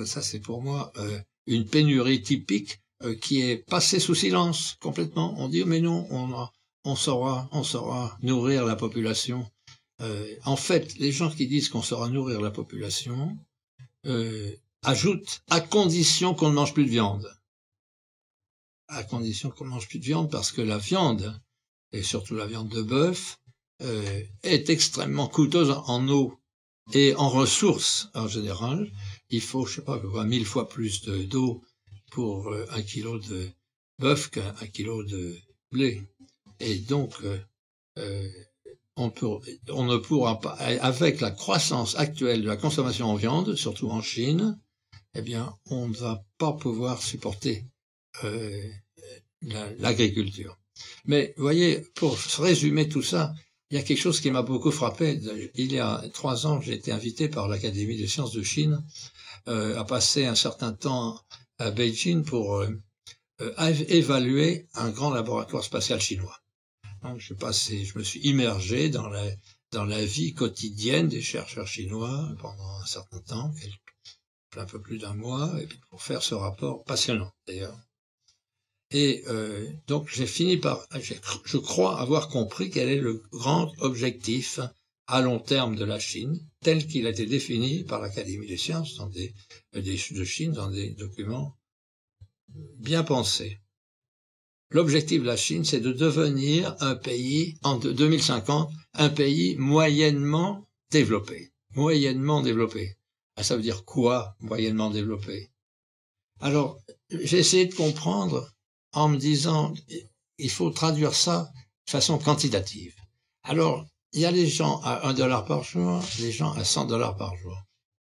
Ça, 0.06 0.22
c'est 0.22 0.40
pour 0.40 0.62
moi 0.62 0.92
euh, 0.98 1.20
une 1.48 1.66
pénurie 1.66 2.22
typique 2.22 2.82
euh, 3.04 3.16
qui 3.16 3.42
est 3.42 3.58
passée 3.58 4.00
sous 4.00 4.16
silence 4.16 4.78
complètement. 4.80 5.36
On 5.38 5.50
dit 5.50 5.64
mais 5.64 5.82
non, 5.82 6.08
on, 6.12 6.48
on 6.84 6.96
saura, 6.96 7.50
on 7.52 7.64
saura 7.64 8.18
nourrir 8.22 8.66
la 8.66 8.76
population. 8.76 9.50
Euh, 10.02 10.36
en 10.46 10.56
fait, 10.56 10.98
les 10.98 11.12
gens 11.12 11.30
qui 11.30 11.48
disent 11.48 11.70
qu'on 11.70 11.82
saura 11.82 12.10
nourrir 12.10 12.42
la 12.42 12.52
population 12.52 13.38
ajoutent 14.82 15.44
à 15.52 15.62
condition 15.62 16.34
qu'on 16.34 16.50
ne 16.50 16.56
mange 16.56 16.74
plus 16.74 16.86
de 16.86 16.90
viande. 16.90 17.32
À 18.88 19.04
condition 19.04 19.52
qu'on 19.52 19.66
ne 19.66 19.70
mange 19.70 19.88
plus 19.88 20.00
de 20.00 20.06
viande 20.06 20.32
parce 20.32 20.52
que 20.52 20.62
la 20.62 20.80
viande 20.80 21.40
et 21.92 22.04
surtout 22.04 22.36
la 22.36 22.46
viande 22.46 22.70
de 22.70 22.82
bœuf, 22.82 23.40
euh, 23.82 24.22
est 24.44 24.70
extrêmement 24.70 25.28
coûteuse 25.28 25.72
en 25.72 26.08
eau 26.08 26.40
et 26.94 27.16
en 27.16 27.30
ressources 27.30 28.10
en 28.14 28.28
général. 28.28 28.92
Il 29.32 29.42
faut, 29.42 29.66
je 29.66 29.76
sais 29.76 29.82
pas, 29.82 30.00
mille 30.26 30.46
fois 30.46 30.68
plus 30.68 31.04
d'eau 31.04 31.64
pour 32.12 32.50
euh, 32.50 32.66
un 32.72 32.82
kilo 32.82 33.18
de 33.18 33.50
bœuf 33.98 34.30
qu'un 34.30 34.68
kilo 34.74 35.04
de 35.04 35.38
blé. 35.72 36.02
Et 36.60 36.76
donc, 36.76 37.16
euh, 37.24 38.30
peut, 38.96 39.28
on 39.70 39.86
ne 39.86 39.98
pourra 39.98 40.40
pas, 40.42 40.52
avec 40.52 41.22
la 41.22 41.32
croissance 41.32 41.96
actuelle 41.96 42.42
de 42.44 42.48
la 42.48 42.58
consommation 42.58 43.08
en 43.08 43.16
viande, 43.16 43.56
surtout 43.56 43.90
en 43.90 44.02
Chine, 44.02 44.60
eh 45.16 45.22
bien, 45.22 45.56
on 45.66 45.88
ne 45.88 45.96
va 45.96 46.24
pas 46.38 46.54
pouvoir 46.54 47.02
supporter 47.02 47.66
l'agriculture. 49.42 50.58
Mais 51.06 51.34
vous 51.38 51.44
voyez, 51.44 51.82
pour 51.96 52.18
résumer 52.38 52.90
tout 52.90 53.02
ça, 53.02 53.34
il 53.72 53.76
y 53.76 53.80
a 53.80 53.84
quelque 53.84 54.00
chose 54.00 54.20
qui 54.20 54.30
m'a 54.32 54.42
beaucoup 54.42 54.72
frappé. 54.72 55.20
Il 55.56 55.72
y 55.72 55.80
a 55.80 56.04
trois 56.14 56.46
ans, 56.46 56.60
j'ai 56.60 56.74
été 56.74 56.92
invité 56.92 57.30
par 57.30 57.48
l'Académie 57.48 57.98
des 57.98 58.08
sciences 58.08 58.34
de 58.34 58.44
Chine 58.44 58.84
euh, 59.48 59.80
à 59.80 59.86
passer 59.86 60.26
un 60.26 60.36
certain 60.36 60.74
temps 60.74 61.20
à 61.58 61.72
Beijing 61.72 62.24
pour 62.24 62.58
euh, 62.58 62.70
euh, 63.42 63.74
évaluer 63.88 64.68
un 64.74 64.90
grand 64.90 65.12
laboratoire 65.12 65.64
spatial 65.64 66.00
chinois. 66.00 66.38
Je, 67.18 67.34
passé, 67.34 67.84
je 67.84 67.98
me 67.98 68.04
suis 68.04 68.20
immergé 68.20 68.90
dans 68.90 69.10
la, 69.10 69.24
dans 69.72 69.86
la 69.86 70.06
vie 70.06 70.34
quotidienne 70.36 71.08
des 71.08 71.22
chercheurs 71.22 71.68
chinois 71.68 72.30
pendant 72.40 72.80
un 72.80 72.86
certain 72.86 73.20
temps, 73.22 73.52
un 74.56 74.66
peu 74.66 74.80
plus 74.80 75.00
d'un 75.00 75.16
mois, 75.16 75.52
pour 75.90 76.04
faire 76.04 76.22
ce 76.22 76.36
rapport 76.36 76.84
passionnant 76.84 77.34
d'ailleurs. 77.48 77.76
Et 78.92 79.24
donc 79.88 80.10
j'ai 80.10 80.28
fini 80.28 80.58
par, 80.58 80.86
je 81.46 81.58
crois 81.58 82.00
avoir 82.00 82.30
compris 82.30 82.70
quel 82.70 82.90
est 82.90 83.00
le 83.00 83.24
grand 83.32 83.74
objectif 83.80 84.60
à 85.12 85.22
long 85.22 85.40
terme 85.40 85.76
de 85.76 85.84
la 85.84 86.00
Chine, 86.00 86.40
tel 86.62 86.88
qu'il 86.88 87.06
a 87.06 87.10
été 87.10 87.26
défini 87.26 87.84
par 87.84 88.00
l'Académie 88.00 88.48
des 88.48 88.56
sciences 88.56 88.98
de 89.74 90.24
Chine 90.24 90.54
dans 90.54 90.72
des 90.72 90.92
documents 90.92 91.58
bien 92.80 93.04
pensés. 93.04 93.60
L'objectif 94.70 95.22
de 95.22 95.28
la 95.28 95.36
Chine, 95.36 95.66
c'est 95.66 95.82
de 95.82 95.92
devenir 95.92 96.78
un 96.80 96.96
pays, 96.96 97.58
en 97.62 97.78
2050, 97.78 98.72
un 98.94 99.10
pays 99.10 99.58
moyennement 99.58 100.66
développé. 100.92 101.52
Moyennement 101.76 102.42
développé. 102.42 102.96
Ah, 103.36 103.44
ça 103.44 103.58
veut 103.58 103.62
dire 103.62 103.84
quoi, 103.84 104.38
moyennement 104.40 104.92
développé? 104.92 105.52
Alors, 106.40 106.80
j'ai 107.10 107.40
essayé 107.40 107.66
de 107.66 107.76
comprendre 107.76 108.50
en 108.94 109.10
me 109.10 109.18
disant, 109.18 109.74
il 110.38 110.50
faut 110.50 110.70
traduire 110.70 111.16
ça 111.16 111.52
de 111.88 111.92
façon 111.92 112.18
quantitative. 112.18 112.96
Alors, 113.44 113.86
il 114.14 114.22
y 114.22 114.26
a 114.26 114.32
les 114.32 114.48
gens 114.48 114.82
à 114.84 115.08
1 115.08 115.14
dollar 115.14 115.46
par 115.46 115.64
jour, 115.64 116.02
les 116.20 116.32
gens 116.32 116.52
à 116.54 116.64
100 116.64 116.86
dollars 116.86 117.16
par 117.16 117.36
jour. 117.38 117.58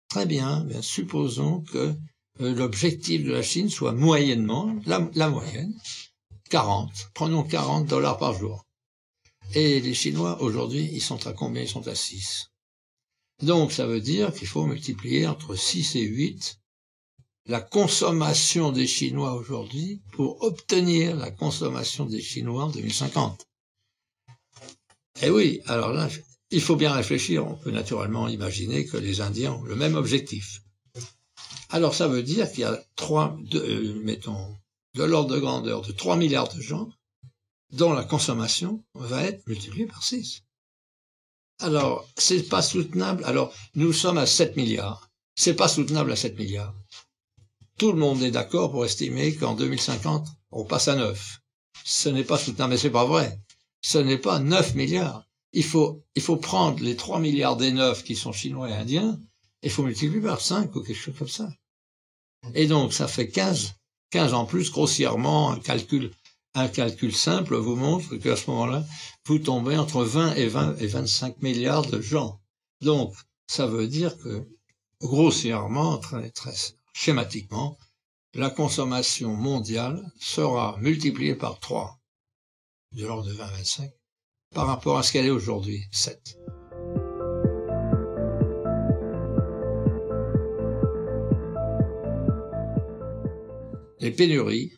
Très 0.08 0.26
bien, 0.26 0.64
bien 0.64 0.80
supposons 0.80 1.60
que 1.60 1.94
euh, 2.40 2.54
l'objectif 2.54 3.24
de 3.24 3.32
la 3.32 3.42
Chine 3.42 3.68
soit 3.68 3.92
moyennement, 3.92 4.74
la, 4.86 5.08
la 5.14 5.28
moyenne, 5.28 5.74
40. 6.50 7.10
Prenons 7.14 7.42
40 7.42 7.86
dollars 7.86 8.16
par 8.16 8.32
jour. 8.32 8.64
Et 9.54 9.80
les 9.80 9.94
Chinois, 9.94 10.40
aujourd'hui, 10.40 10.88
ils 10.92 11.02
sont 11.02 11.26
à 11.26 11.32
combien? 11.32 11.62
Ils 11.62 11.68
sont 11.68 11.88
à 11.88 11.94
6. 11.94 12.50
Donc, 13.42 13.72
ça 13.72 13.86
veut 13.86 14.00
dire 14.00 14.32
qu'il 14.32 14.48
faut 14.48 14.66
multiplier 14.66 15.26
entre 15.26 15.54
6 15.54 15.96
et 15.96 16.02
8 16.02 16.58
la 17.46 17.60
consommation 17.62 18.72
des 18.72 18.86
Chinois 18.86 19.32
aujourd'hui 19.32 20.02
pour 20.12 20.42
obtenir 20.42 21.16
la 21.16 21.30
consommation 21.30 22.04
des 22.04 22.20
Chinois 22.20 22.64
en 22.64 22.70
2050. 22.70 23.47
Eh 25.22 25.30
oui, 25.30 25.60
alors 25.66 25.92
là, 25.92 26.08
il 26.50 26.60
faut 26.60 26.76
bien 26.76 26.92
réfléchir. 26.92 27.46
On 27.46 27.54
peut 27.54 27.70
naturellement 27.70 28.28
imaginer 28.28 28.86
que 28.86 28.96
les 28.96 29.20
Indiens 29.20 29.52
ont 29.52 29.64
le 29.64 29.76
même 29.76 29.96
objectif. 29.96 30.62
Alors 31.70 31.94
ça 31.94 32.08
veut 32.08 32.22
dire 32.22 32.50
qu'il 32.50 32.60
y 32.60 32.64
a 32.64 32.82
trois, 32.96 33.36
euh, 33.54 34.00
mettons, 34.02 34.56
de 34.94 35.04
l'ordre 35.04 35.34
de 35.34 35.40
grandeur 35.40 35.82
de 35.82 35.92
3 35.92 36.16
milliards 36.16 36.52
de 36.54 36.60
gens 36.60 36.88
dont 37.72 37.92
la 37.92 38.04
consommation 38.04 38.82
va 38.94 39.24
être 39.24 39.46
multipliée 39.46 39.86
par 39.86 40.02
6. 40.02 40.42
Alors, 41.60 42.08
c'est 42.16 42.48
pas 42.48 42.62
soutenable. 42.62 43.24
Alors, 43.24 43.52
nous 43.74 43.92
sommes 43.92 44.18
à 44.18 44.26
7 44.26 44.56
milliards. 44.56 45.10
C'est 45.34 45.54
pas 45.54 45.68
soutenable 45.68 46.12
à 46.12 46.16
7 46.16 46.38
milliards. 46.38 46.74
Tout 47.76 47.92
le 47.92 47.98
monde 47.98 48.22
est 48.22 48.30
d'accord 48.30 48.70
pour 48.70 48.84
estimer 48.84 49.34
qu'en 49.34 49.54
2050, 49.54 50.26
on 50.50 50.64
passe 50.64 50.88
à 50.88 50.96
9. 50.96 51.40
Ce 51.84 52.08
n'est 52.08 52.24
pas 52.24 52.38
soutenable, 52.38 52.70
mais 52.72 52.78
c'est 52.78 52.90
pas 52.90 53.04
vrai. 53.04 53.38
Ce 53.80 53.98
n'est 53.98 54.18
pas 54.18 54.38
9 54.38 54.74
milliards. 54.74 55.26
Il 55.52 55.64
faut, 55.64 56.04
il 56.14 56.22
faut 56.22 56.36
prendre 56.36 56.82
les 56.82 56.96
3 56.96 57.20
milliards 57.20 57.56
des 57.56 57.72
9 57.72 58.04
qui 58.04 58.16
sont 58.16 58.32
chinois 58.32 58.68
et 58.68 58.74
indiens, 58.74 59.20
et 59.62 59.68
il 59.68 59.70
faut 59.70 59.82
multiplier 59.82 60.22
par 60.22 60.40
5 60.40 60.74
ou 60.76 60.82
quelque 60.82 60.96
chose 60.96 61.14
comme 61.18 61.28
ça. 61.28 61.48
Et 62.54 62.66
donc, 62.66 62.92
ça 62.92 63.08
fait 63.08 63.28
15, 63.28 63.74
15 64.10 64.34
en 64.34 64.44
plus, 64.44 64.70
grossièrement, 64.70 65.50
un 65.50 65.58
calcul 65.58 66.12
un 66.54 66.68
calcul 66.68 67.14
simple 67.14 67.56
vous 67.56 67.76
montre 67.76 68.16
qu'à 68.16 68.34
ce 68.34 68.50
moment-là, 68.50 68.84
vous 69.26 69.38
tombez 69.38 69.76
entre 69.76 70.02
20 70.02 70.34
et 70.34 70.48
20 70.48 70.78
et 70.78 70.86
25 70.86 71.42
milliards 71.42 71.86
de 71.86 72.00
gens. 72.00 72.40
Donc, 72.80 73.14
ça 73.46 73.66
veut 73.66 73.86
dire 73.86 74.16
que, 74.18 74.48
grossièrement, 75.00 75.98
très, 75.98 76.30
très 76.30 76.54
schématiquement, 76.92 77.78
la 78.34 78.50
consommation 78.50 79.34
mondiale 79.34 80.10
sera 80.18 80.76
multipliée 80.80 81.34
par 81.34 81.60
3, 81.60 81.97
de 82.92 83.06
l'ordre 83.06 83.28
de 83.28 83.34
20-25, 83.34 83.90
par 84.54 84.66
rapport 84.66 84.98
à 84.98 85.02
ce 85.02 85.12
qu'elle 85.12 85.26
est 85.26 85.30
aujourd'hui, 85.30 85.84
7. 85.92 86.38
Les 94.00 94.10
pénuries 94.12 94.72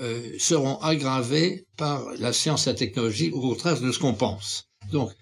euh, 0.00 0.38
seront 0.38 0.78
aggravées 0.78 1.66
par 1.76 2.10
la 2.18 2.32
science 2.32 2.66
et 2.66 2.70
la 2.70 2.76
technologie, 2.76 3.30
au 3.30 3.40
contraire 3.40 3.80
de 3.80 3.92
ce 3.92 3.98
qu'on 3.98 4.14
pense. 4.14 4.70
Donc, 4.90 5.12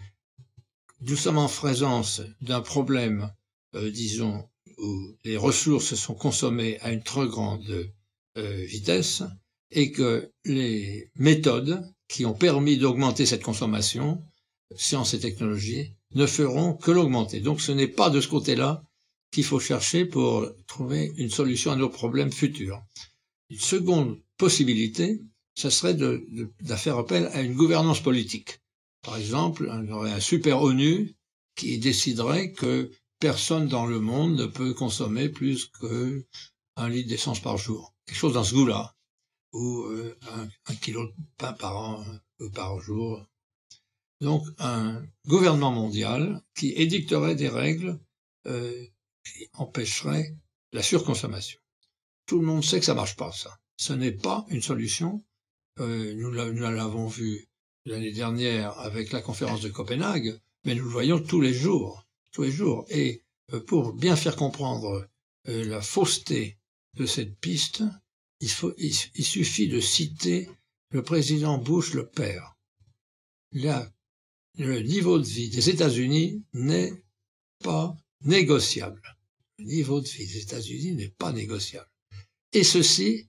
nous 1.00 1.16
sommes 1.16 1.38
en 1.38 1.48
présence 1.48 2.22
d'un 2.40 2.60
problème, 2.60 3.32
euh, 3.74 3.90
disons, 3.90 4.48
où 4.78 5.16
les 5.24 5.36
ressources 5.36 5.94
sont 5.94 6.14
consommées 6.14 6.78
à 6.80 6.92
une 6.92 7.02
trop 7.02 7.26
grande 7.26 7.90
euh, 8.36 8.64
vitesse 8.66 9.22
et 9.70 9.90
que 9.90 10.30
les 10.44 11.10
méthodes 11.16 11.84
qui 12.08 12.24
ont 12.24 12.34
permis 12.34 12.78
d'augmenter 12.78 13.26
cette 13.26 13.42
consommation, 13.42 14.22
science 14.76 15.14
et 15.14 15.20
technologie, 15.20 15.92
ne 16.14 16.26
feront 16.26 16.74
que 16.74 16.90
l'augmenter. 16.90 17.40
Donc 17.40 17.60
ce 17.60 17.72
n'est 17.72 17.88
pas 17.88 18.10
de 18.10 18.20
ce 18.20 18.28
côté-là 18.28 18.82
qu'il 19.30 19.44
faut 19.44 19.60
chercher 19.60 20.04
pour 20.04 20.46
trouver 20.66 21.12
une 21.16 21.30
solution 21.30 21.70
à 21.70 21.76
nos 21.76 21.90
problèmes 21.90 22.32
futurs. 22.32 22.82
Une 23.50 23.58
seconde 23.58 24.18
possibilité, 24.38 25.20
ce 25.54 25.70
serait 25.70 25.94
de, 25.94 26.26
de, 26.30 26.74
faire 26.76 26.98
appel 26.98 27.26
à 27.32 27.42
une 27.42 27.54
gouvernance 27.54 28.00
politique. 28.00 28.60
Par 29.02 29.16
exemple, 29.16 29.70
y 29.86 29.92
aurait 29.92 30.12
un 30.12 30.20
super 30.20 30.62
ONU 30.62 31.14
qui 31.56 31.78
déciderait 31.78 32.52
que 32.52 32.90
personne 33.18 33.68
dans 33.68 33.86
le 33.86 34.00
monde 34.00 34.36
ne 34.36 34.46
peut 34.46 34.74
consommer 34.74 35.28
plus 35.28 35.66
que 35.66 36.24
un 36.76 36.88
litre 36.88 37.08
d'essence 37.08 37.40
par 37.40 37.58
jour. 37.58 37.94
Quelque 38.06 38.18
chose 38.18 38.34
dans 38.34 38.44
ce 38.44 38.54
goût-là. 38.54 38.94
Ou 39.52 39.84
euh, 39.84 40.18
un, 40.66 40.74
kilo 40.76 41.06
de 41.06 41.12
pain 41.36 41.52
par 41.52 41.76
an, 41.76 42.04
euh, 42.40 42.50
par 42.50 42.78
jour. 42.80 43.26
Donc 44.20 44.44
un 44.58 45.02
gouvernement 45.26 45.72
mondial 45.72 46.42
qui 46.54 46.72
édicterait 46.72 47.34
des 47.34 47.48
règles 47.48 47.98
euh, 48.46 48.86
qui 49.24 49.48
empêcheraient 49.54 50.36
la 50.72 50.82
surconsommation. 50.82 51.60
Tout 52.26 52.40
le 52.40 52.46
monde 52.46 52.64
sait 52.64 52.78
que 52.78 52.86
ça 52.86 52.94
marche 52.94 53.16
pas, 53.16 53.32
ça. 53.32 53.58
Ce 53.76 53.92
n'est 53.92 54.12
pas 54.12 54.44
une 54.48 54.62
solution. 54.62 55.24
Euh, 55.80 56.14
nous 56.14 56.30
l'avons 56.30 57.06
vu 57.06 57.48
l'année 57.86 58.12
dernière 58.12 58.78
avec 58.78 59.12
la 59.12 59.22
conférence 59.22 59.62
de 59.62 59.68
Copenhague, 59.68 60.38
mais 60.64 60.74
nous 60.74 60.84
le 60.84 60.90
voyons 60.90 61.20
tous 61.20 61.40
les 61.40 61.54
jours 61.54 62.04
tous 62.32 62.42
les 62.42 62.50
jours. 62.50 62.86
Et 62.90 63.24
euh, 63.52 63.60
pour 63.60 63.92
bien 63.92 64.16
faire 64.16 64.36
comprendre 64.36 65.08
euh, 65.48 65.64
la 65.64 65.80
fausseté 65.80 66.58
de 66.94 67.06
cette 67.06 67.38
piste, 67.38 67.82
il, 68.40 68.50
faut, 68.50 68.72
il, 68.78 69.24
suffit 69.24 69.68
de 69.68 69.80
citer 69.80 70.48
le 70.90 71.02
président 71.02 71.58
Bush 71.58 71.94
le 71.94 72.06
père. 72.06 72.56
Le 73.52 74.80
niveau 74.80 75.18
de 75.18 75.26
vie 75.26 75.48
des 75.48 75.70
États-Unis 75.70 76.42
n'est 76.52 76.92
pas 77.62 77.96
négociable. 78.22 79.00
Le 79.58 79.64
niveau 79.64 80.00
de 80.00 80.08
vie 80.08 80.26
des 80.26 80.38
États-Unis 80.38 80.92
n'est 80.92 81.08
pas 81.08 81.32
négociable. 81.32 81.90
Et 82.52 82.64
ceci, 82.64 83.28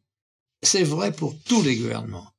c'est 0.61 0.83
vrai 0.83 1.11
pour 1.11 1.37
tous 1.43 1.61
les 1.61 1.75
gouvernements. 1.75 2.31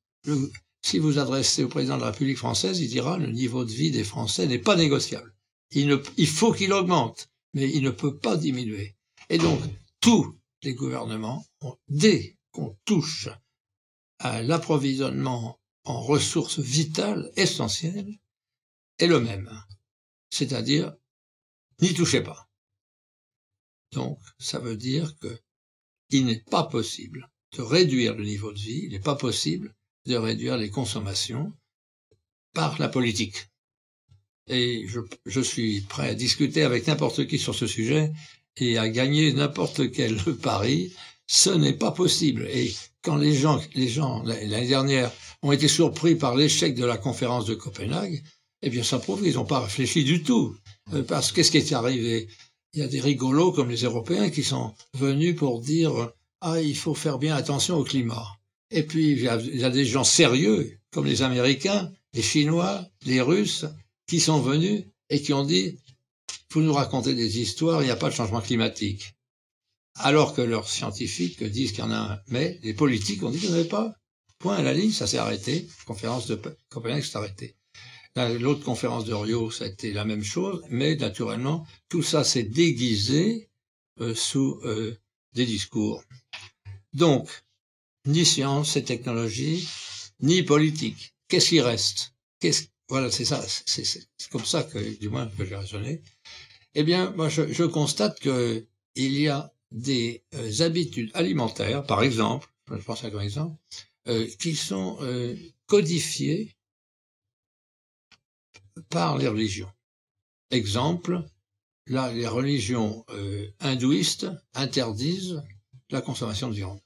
si 0.83 0.99
vous 0.99 1.19
adressez 1.19 1.65
au 1.65 1.69
président 1.69 1.97
de 1.97 2.03
la 2.03 2.11
République 2.11 2.39
française, 2.39 2.81
il 2.81 2.89
dira 2.89 3.19
le 3.19 3.31
niveau 3.31 3.65
de 3.65 3.71
vie 3.71 3.91
des 3.91 4.05
Français 4.05 4.47
n'est 4.47 4.59
pas 4.59 4.77
négociable. 4.77 5.35
Il, 5.73 6.27
faut 6.27 6.53
qu'il 6.53 6.73
augmente, 6.73 7.29
mais 7.55 7.71
il 7.71 7.83
ne 7.83 7.91
peut 7.91 8.17
pas 8.17 8.37
diminuer. 8.37 8.97
Et 9.29 9.39
donc, 9.39 9.61
tous 10.01 10.35
les 10.63 10.75
gouvernements, 10.75 11.47
dès 11.89 12.37
qu'on 12.53 12.77
touche 12.85 13.29
à 14.19 14.43
l'approvisionnement 14.43 15.61
en 15.85 16.01
ressources 16.01 16.59
vitales 16.59 17.31
essentielles, 17.37 18.19
est 18.99 19.07
le 19.07 19.21
même. 19.21 19.51
C'est-à-dire, 20.31 20.95
n'y 21.81 21.95
touchez 21.95 22.21
pas. 22.21 22.49
Donc, 23.93 24.21
ça 24.39 24.59
veut 24.59 24.77
dire 24.77 25.17
que 25.19 25.41
il 26.11 26.27
n'est 26.27 26.45
pas 26.51 26.65
possible 26.65 27.31
de 27.57 27.63
réduire 27.63 28.15
le 28.15 28.25
niveau 28.25 28.53
de 28.53 28.59
vie, 28.59 28.83
il 28.85 28.91
n'est 28.91 29.01
pas 29.01 29.17
possible 29.17 29.75
de 30.07 30.17
réduire 30.17 30.57
les 30.57 30.71
consommations 30.71 31.53
par 32.53 32.79
la 32.79 32.89
politique 32.89 33.51
et 34.51 34.87
je, 34.89 35.01
je, 35.27 35.41
suis 35.41 35.81
prêt 35.83 36.11
à 36.11 36.15
discuter 36.15 36.63
avec 36.63 36.87
n'importe 36.87 37.27
qui 37.27 37.39
sur 37.39 37.55
ce 37.55 37.67
sujet 37.67 38.13
et 38.57 38.79
à 38.79 38.89
gagner 38.89 39.33
n'importe 39.33 39.93
quel 39.93 40.17
pari. 40.43 40.93
Ce 41.33 41.51
n'est 41.51 41.75
pas 41.75 41.93
possible. 41.93 42.49
Et 42.53 42.75
quand 43.03 43.15
les 43.15 43.35
gens, 43.35 43.61
les 43.77 43.87
gens 43.87 44.25
l'année 44.25 44.67
dernière 44.67 45.13
ont 45.43 45.53
été 45.53 45.69
surpris 45.69 46.17
par 46.17 46.35
l'échec 46.35 46.75
de 46.75 46.85
la 46.85 46.97
conférence 46.97 47.45
de 47.45 47.55
Copenhague, 47.55 48.21
eh 48.63 48.69
bien 48.69 48.83
ça 48.83 48.99
prouve 48.99 49.23
qu'ils 49.23 49.35
n'ont 49.35 49.45
pas 49.45 49.61
réfléchi 49.61 50.03
du 50.03 50.25
tout. 50.25 50.57
Euh, 50.93 51.05
parce 51.05 51.31
qu'est-ce 51.31 51.53
qui 51.53 51.59
est 51.59 51.73
arrivé? 51.73 52.27
Il 52.75 52.81
y 52.81 52.83
a 52.83 52.89
des 52.89 53.01
rigolos 53.01 53.53
comme 53.53 53.71
les 53.71 53.85
Européens 53.85 54.29
qui 54.29 54.43
sont 54.43 54.75
venus 54.95 55.37
pour 55.37 55.61
dire 55.61 56.11
ah 56.41 56.61
il 56.61 56.77
faut 56.77 56.97
faire 56.97 57.21
bien 57.21 57.37
attention 57.37 57.77
au 57.77 57.85
climat. 57.85 58.27
Et 58.73 58.83
puis 58.83 59.13
il 59.13 59.21
y 59.21 59.29
a, 59.29 59.37
il 59.37 59.61
y 59.61 59.65
a 59.65 59.71
des 59.71 59.85
gens 59.85 60.03
sérieux 60.03 60.81
comme 60.91 61.07
les 61.07 61.23
Américains, 61.23 61.93
les 62.13 62.23
Chinois, 62.23 62.85
les 63.07 63.21
Russes 63.21 63.67
qui 64.09 64.19
sont 64.19 64.41
venus 64.41 64.83
et 65.11 65.23
qui 65.23 65.33
ont 65.33 65.45
dit 65.45 65.79
vous 66.51 66.61
nous 66.61 66.73
racontez 66.73 67.15
des 67.15 67.39
histoires, 67.39 67.83
il 67.83 67.85
n'y 67.85 67.93
a 67.93 67.97
pas 67.97 68.09
de 68.09 68.15
changement 68.15 68.41
climatique. 68.41 69.15
Alors 70.03 70.35
que 70.35 70.43
leurs 70.43 70.69
scientifiques 70.69 71.43
disent 71.45 71.73
qu'il 71.73 71.81
y 71.81 71.87
en 71.87 71.91
a 71.91 71.97
un. 71.97 72.21
Mais 72.29 72.59
les 72.63 72.75
politiques 72.75 73.23
ont 73.23 73.31
dit 73.31 73.39
qu'il 73.39 73.51
n'y 73.51 73.55
en 73.57 73.59
avait 73.59 73.69
pas. 73.69 73.95
Point 74.39 74.57
à 74.57 74.63
la 74.63 74.73
ligne, 74.73 74.93
ça 74.93 75.07
s'est 75.07 75.19
arrêté. 75.19 75.69
conférence 75.87 76.27
de 76.27 76.41
Copenhague 76.71 77.03
s'est 77.03 77.19
arrêtée. 77.19 77.57
L'autre 78.17 78.65
conférence 78.65 79.05
de 79.05 79.15
Rio, 79.15 79.51
ça 79.51 79.65
a 79.65 79.69
été 79.69 79.93
la 79.93 80.05
même 80.05 80.25
chose, 80.25 80.63
mais 80.69 80.97
naturellement, 80.97 81.67
tout 81.89 82.03
ça 82.03 82.25
s'est 82.25 82.43
déguisé 82.43 83.51
euh, 84.01 84.15
sous 84.15 84.61
euh, 84.65 84.99
des 85.35 85.47
discours. 85.47 86.03
Donc, 86.93 87.29
ni 88.07 88.25
science 88.25 88.77
et 88.77 88.83
technologie, 88.83 89.69
ni 90.21 90.43
politique. 90.43 91.15
Qu'est-ce 91.29 91.51
qui 91.51 91.61
reste? 91.61 92.15
Qu'est-ce 92.41 92.65
voilà, 92.89 93.09
c'est 93.13 93.25
ça, 93.25 93.41
c'est 93.67 93.87
comme 94.33 94.45
ça 94.45 94.65
que, 94.65 94.99
du 94.99 95.09
moins, 95.09 95.29
que 95.29 95.45
j'ai 95.45 95.55
raisonné. 95.55 96.03
Eh 96.75 96.83
bien, 96.83 97.13
moi, 97.13 97.29
je, 97.29 97.53
je 97.53 97.63
constate 97.63 98.19
que 98.19 98.67
il 98.97 99.13
y 99.13 99.29
a 99.29 99.53
des 99.71 100.25
euh, 100.35 100.61
habitudes 100.61 101.11
alimentaires, 101.15 101.85
par 101.85 102.03
exemple, 102.03 102.49
je 102.71 102.77
pense 102.77 103.05
à 103.05 103.11
comme 103.11 103.21
exemple, 103.21 103.57
euh, 104.09 104.27
qui 104.39 104.55
sont 104.55 104.99
euh, 105.03 105.37
codifiées 105.67 106.57
par 108.89 109.19
les 109.19 109.29
religions. 109.29 109.71
Exemple, 110.51 111.25
là, 111.87 112.13
les 112.13 112.27
religions 112.27 113.05
hindouistes 113.61 114.29
interdisent 114.55 115.43
la 115.91 116.01
consommation 116.01 116.49
de 116.49 116.55
viande. 116.55 116.81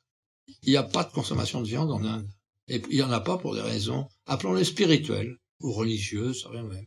Il 0.62 0.70
n'y 0.70 0.77
a 0.77 0.83
pas 0.83 1.05
de 1.05 1.12
consommation 1.12 1.62
de 1.62 1.66
viande 1.66 1.90
en 1.90 2.05
Inde. 2.05 2.29
Et 2.68 2.83
il 2.90 2.97
n'y 2.97 3.03
en 3.03 3.12
a 3.12 3.20
pas 3.20 3.38
pour 3.38 3.55
des 3.55 3.61
raisons, 3.61 4.09
appelons-les 4.27 4.64
spirituelles 4.64 5.38
ou 5.61 5.73
religieuse, 5.73 6.47
rien 6.47 6.62
même. 6.62 6.87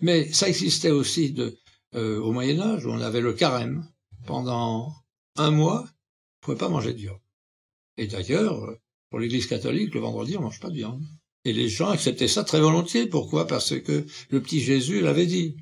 Mais 0.00 0.30
ça 0.32 0.48
existait 0.48 0.90
aussi 0.90 1.32
de, 1.32 1.58
euh, 1.94 2.20
au 2.20 2.32
Moyen 2.32 2.60
Âge, 2.60 2.84
où 2.84 2.90
on 2.90 3.00
avait 3.00 3.20
le 3.20 3.32
carême. 3.32 3.88
Pendant 4.26 4.94
un 5.36 5.50
mois, 5.50 5.80
on 5.80 5.84
ne 5.84 6.40
pouvait 6.40 6.58
pas 6.58 6.68
manger 6.68 6.92
de 6.92 6.98
viande. 6.98 7.20
Et 7.96 8.06
d'ailleurs, 8.06 8.78
pour 9.10 9.18
l'Église 9.18 9.46
catholique, 9.46 9.94
le 9.94 10.00
vendredi, 10.00 10.36
on 10.36 10.42
mange 10.42 10.60
pas 10.60 10.70
de 10.70 10.76
viande. 10.76 11.04
Et 11.44 11.52
les 11.52 11.68
gens 11.68 11.90
acceptaient 11.90 12.28
ça 12.28 12.42
très 12.44 12.60
volontiers. 12.60 13.06
Pourquoi? 13.06 13.46
Parce 13.46 13.78
que 13.80 14.06
le 14.30 14.42
petit 14.42 14.60
Jésus 14.60 15.00
l'avait 15.00 15.26
dit. 15.26 15.56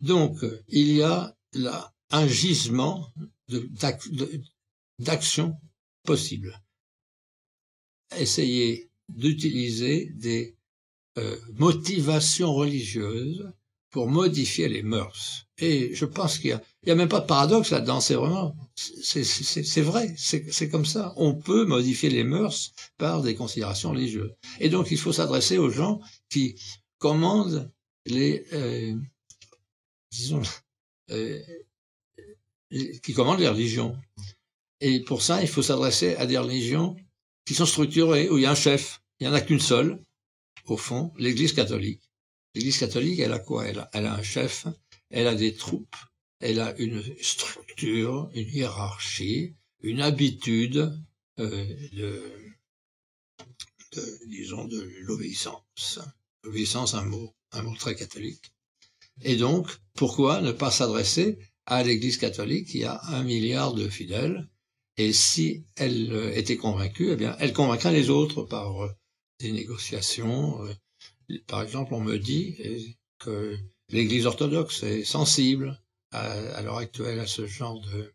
Donc, 0.00 0.44
il 0.68 0.92
y 0.92 1.02
a 1.02 1.36
là 1.54 1.94
un 2.10 2.26
gisement 2.26 3.12
d'action 4.98 5.56
possible. 6.04 6.62
Essayez 8.16 8.90
d'utiliser 9.08 10.10
des 10.14 10.56
euh, 11.18 11.38
motivation 11.54 12.52
religieuse 12.52 13.50
pour 13.90 14.08
modifier 14.08 14.68
les 14.68 14.82
mœurs. 14.82 15.46
Et 15.58 15.94
je 15.94 16.04
pense 16.04 16.38
qu'il 16.38 16.50
y 16.50 16.90
a, 16.90 16.92
a 16.92 16.94
même 16.94 17.08
pas 17.08 17.20
de 17.20 17.26
paradoxe 17.26 17.70
là-dedans, 17.70 18.00
c'est 18.00 18.14
vraiment, 18.14 18.54
c'est 18.74 19.80
vrai, 19.80 20.14
c'est 20.16 20.68
comme 20.68 20.84
ça. 20.84 21.14
On 21.16 21.34
peut 21.34 21.64
modifier 21.64 22.10
les 22.10 22.24
mœurs 22.24 22.72
par 22.98 23.22
des 23.22 23.34
considérations 23.34 23.90
religieuses. 23.90 24.34
Et 24.60 24.68
donc 24.68 24.90
il 24.90 24.98
faut 24.98 25.12
s'adresser 25.12 25.56
aux 25.56 25.70
gens 25.70 26.00
qui 26.28 26.56
commandent 26.98 27.70
les, 28.04 28.44
euh, 28.52 28.94
disons, 30.10 30.42
euh, 31.10 31.40
qui 33.02 33.12
commandent 33.14 33.40
les 33.40 33.48
religions. 33.48 33.96
Et 34.80 35.00
pour 35.00 35.22
ça, 35.22 35.40
il 35.42 35.48
faut 35.48 35.62
s'adresser 35.62 36.16
à 36.16 36.26
des 36.26 36.38
religions 36.38 36.96
qui 37.46 37.54
sont 37.54 37.66
structurées, 37.66 38.28
où 38.28 38.38
il 38.38 38.42
y 38.42 38.46
a 38.46 38.50
un 38.50 38.54
chef, 38.54 39.00
Il 39.18 39.26
n'y 39.26 39.32
en 39.32 39.36
a 39.36 39.40
qu'une 39.40 39.60
seule, 39.60 39.98
au 40.66 40.76
fond, 40.76 41.12
l'Église 41.16 41.52
catholique. 41.52 42.05
L'Église 42.56 42.78
catholique, 42.78 43.18
elle 43.18 43.34
a 43.34 43.38
quoi? 43.38 43.66
Elle 43.66 43.78
a, 43.78 44.14
un 44.14 44.22
chef, 44.22 44.66
elle 45.10 45.26
a 45.26 45.34
des 45.34 45.54
troupes, 45.54 45.94
elle 46.40 46.58
a 46.58 46.74
une 46.78 47.04
structure, 47.20 48.30
une 48.32 48.48
hiérarchie, 48.48 49.54
une 49.82 50.00
habitude 50.00 50.98
euh, 51.38 51.76
de, 51.92 52.32
disons, 54.28 54.64
de 54.64 54.90
l'obéissance. 55.00 56.00
L'obéissance, 56.44 56.94
un 56.94 57.04
mot, 57.04 57.34
un 57.52 57.60
mot 57.60 57.76
très 57.76 57.94
catholique. 57.94 58.54
Et 59.20 59.36
donc, 59.36 59.68
pourquoi 59.92 60.40
ne 60.40 60.52
pas 60.52 60.70
s'adresser 60.70 61.38
à 61.66 61.82
l'Église 61.82 62.16
catholique 62.16 62.68
qui 62.68 62.84
a 62.84 63.02
un 63.08 63.22
milliard 63.22 63.74
de 63.74 63.86
fidèles? 63.86 64.48
Et 64.96 65.12
si 65.12 65.66
elle 65.76 66.10
euh, 66.10 66.34
était 66.34 66.56
convaincue, 66.56 67.10
eh 67.10 67.16
bien, 67.16 67.36
elle 67.38 67.52
convaincrait 67.52 67.92
les 67.92 68.08
autres 68.08 68.44
par 68.44 68.82
euh, 68.82 68.90
des 69.40 69.52
négociations. 69.52 70.66
Par 71.46 71.62
exemple, 71.62 71.94
on 71.94 72.00
me 72.00 72.18
dit 72.18 72.96
que 73.18 73.56
l'Église 73.88 74.26
orthodoxe 74.26 74.82
est 74.82 75.04
sensible 75.04 75.80
à, 76.12 76.62
l'heure 76.62 76.78
actuelle 76.78 77.18
à 77.20 77.26
ce 77.26 77.46
genre 77.46 77.80
de 77.80 78.12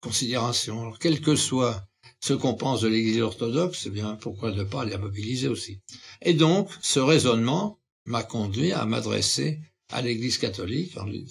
considération. 0.00 0.82
Alors, 0.82 0.98
quel 0.98 1.20
que 1.20 1.36
soit 1.36 1.86
ce 2.20 2.34
qu'on 2.34 2.54
pense 2.54 2.82
de 2.82 2.88
l'Église 2.88 3.20
orthodoxe, 3.20 3.86
eh 3.86 3.90
bien, 3.90 4.16
pourquoi 4.16 4.52
ne 4.52 4.64
pas 4.64 4.84
la 4.84 4.98
mobiliser 4.98 5.48
aussi? 5.48 5.80
Et 6.20 6.34
donc, 6.34 6.70
ce 6.80 7.00
raisonnement 7.00 7.78
m'a 8.04 8.22
conduit 8.22 8.72
à 8.72 8.84
m'adresser 8.84 9.60
à 9.90 10.02
l'Église 10.02 10.38
catholique 10.38 10.96
en, 10.96 11.04
lui, 11.06 11.26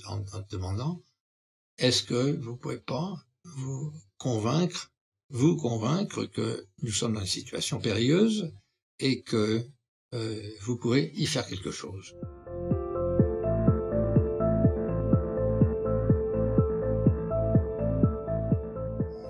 demandant 0.50 1.02
est-ce 1.78 2.04
que 2.04 2.32
vous 2.42 2.56
pouvez 2.56 2.78
pas 2.78 3.26
vous 3.44 3.92
convaincre, 4.18 4.92
vous 5.30 5.56
convaincre 5.56 6.26
que 6.26 6.68
nous 6.84 6.92
sommes 6.92 7.14
dans 7.14 7.22
une 7.22 7.26
situation 7.26 7.80
périlleuse 7.80 8.54
et 9.00 9.22
que 9.22 9.66
vous 10.13 10.78
pouvez 10.78 11.12
y 11.15 11.26
faire 11.26 11.47
quelque 11.47 11.71
chose. 11.71 12.15